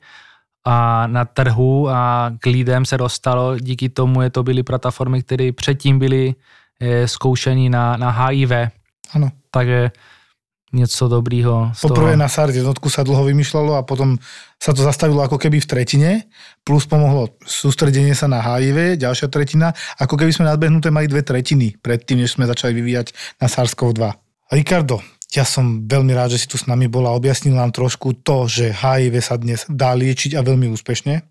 [0.66, 5.52] a na trhu a k lidem se dostalo, díky tomu je to byly platformy, které
[5.52, 6.36] předtím byly
[6.80, 8.52] e, zkoušení na, na HIV.
[9.14, 9.32] Áno.
[9.52, 9.92] Takže
[10.74, 14.18] něco dobrýho Poprvé na SARS jednotku sa dlho vymýšľalo a potom
[14.64, 16.12] sa to zastavilo ako keby v tretine,
[16.64, 21.76] plus pomohlo sústredenie sa na HIV, ďalšia tretina, ako keby sme nadbehnuté mali dve tretiny
[21.84, 23.12] predtým, než sme začali vyvíjať
[23.44, 24.00] na SARS-CoV-2.
[24.56, 25.04] Ricardo,
[25.36, 28.48] ja som veľmi rád, že si tu s nami bola a objasnil nám trošku to,
[28.48, 31.28] že HIV sa dnes dá liečiť a veľmi úspešne.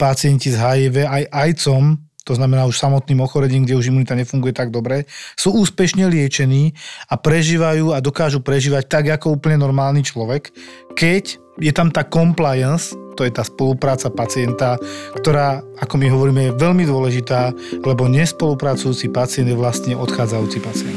[0.00, 4.70] Pacienti s HIV aj ajcom to znamená už samotným ochorením, kde už imunita nefunguje tak
[4.70, 5.04] dobre,
[5.34, 6.74] sú úspešne liečení
[7.10, 10.54] a prežívajú a dokážu prežívať tak ako úplne normálny človek,
[10.94, 14.80] keď je tam tá compliance, to je tá spolupráca pacienta,
[15.20, 17.52] ktorá, ako my hovoríme, je veľmi dôležitá,
[17.84, 20.96] lebo nespolupracujúci pacient je vlastne odchádzajúci pacient.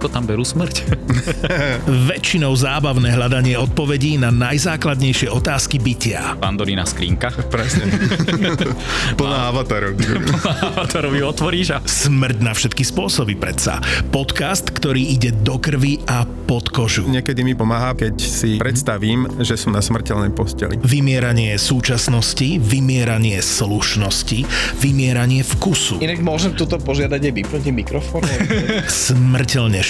[0.00, 0.96] ako tam berú smrť?
[2.08, 6.40] Väčšinou zábavné hľadanie odpovedí na najzákladnejšie otázky bytia.
[6.40, 7.28] Pandorína skrinka.
[7.52, 7.84] Presne.
[9.20, 10.00] Plná avatarov.
[10.72, 11.78] Avatarovi otvoríš a...
[11.84, 13.84] Smrť na všetky spôsoby predsa.
[14.08, 17.04] Podcast, ktorý ide do krvi a pod kožu.
[17.04, 20.80] Niekedy mi pomáha, keď si predstavím, že som na smrteľnej posteli.
[20.80, 24.48] Vymieranie súčasnosti, vymieranie slušnosti,
[24.80, 26.00] vymieranie vkusu.
[26.00, 28.24] inak môžem tuto požiadať aj vypnutím mikrofónu.
[28.88, 29.89] Smrteľne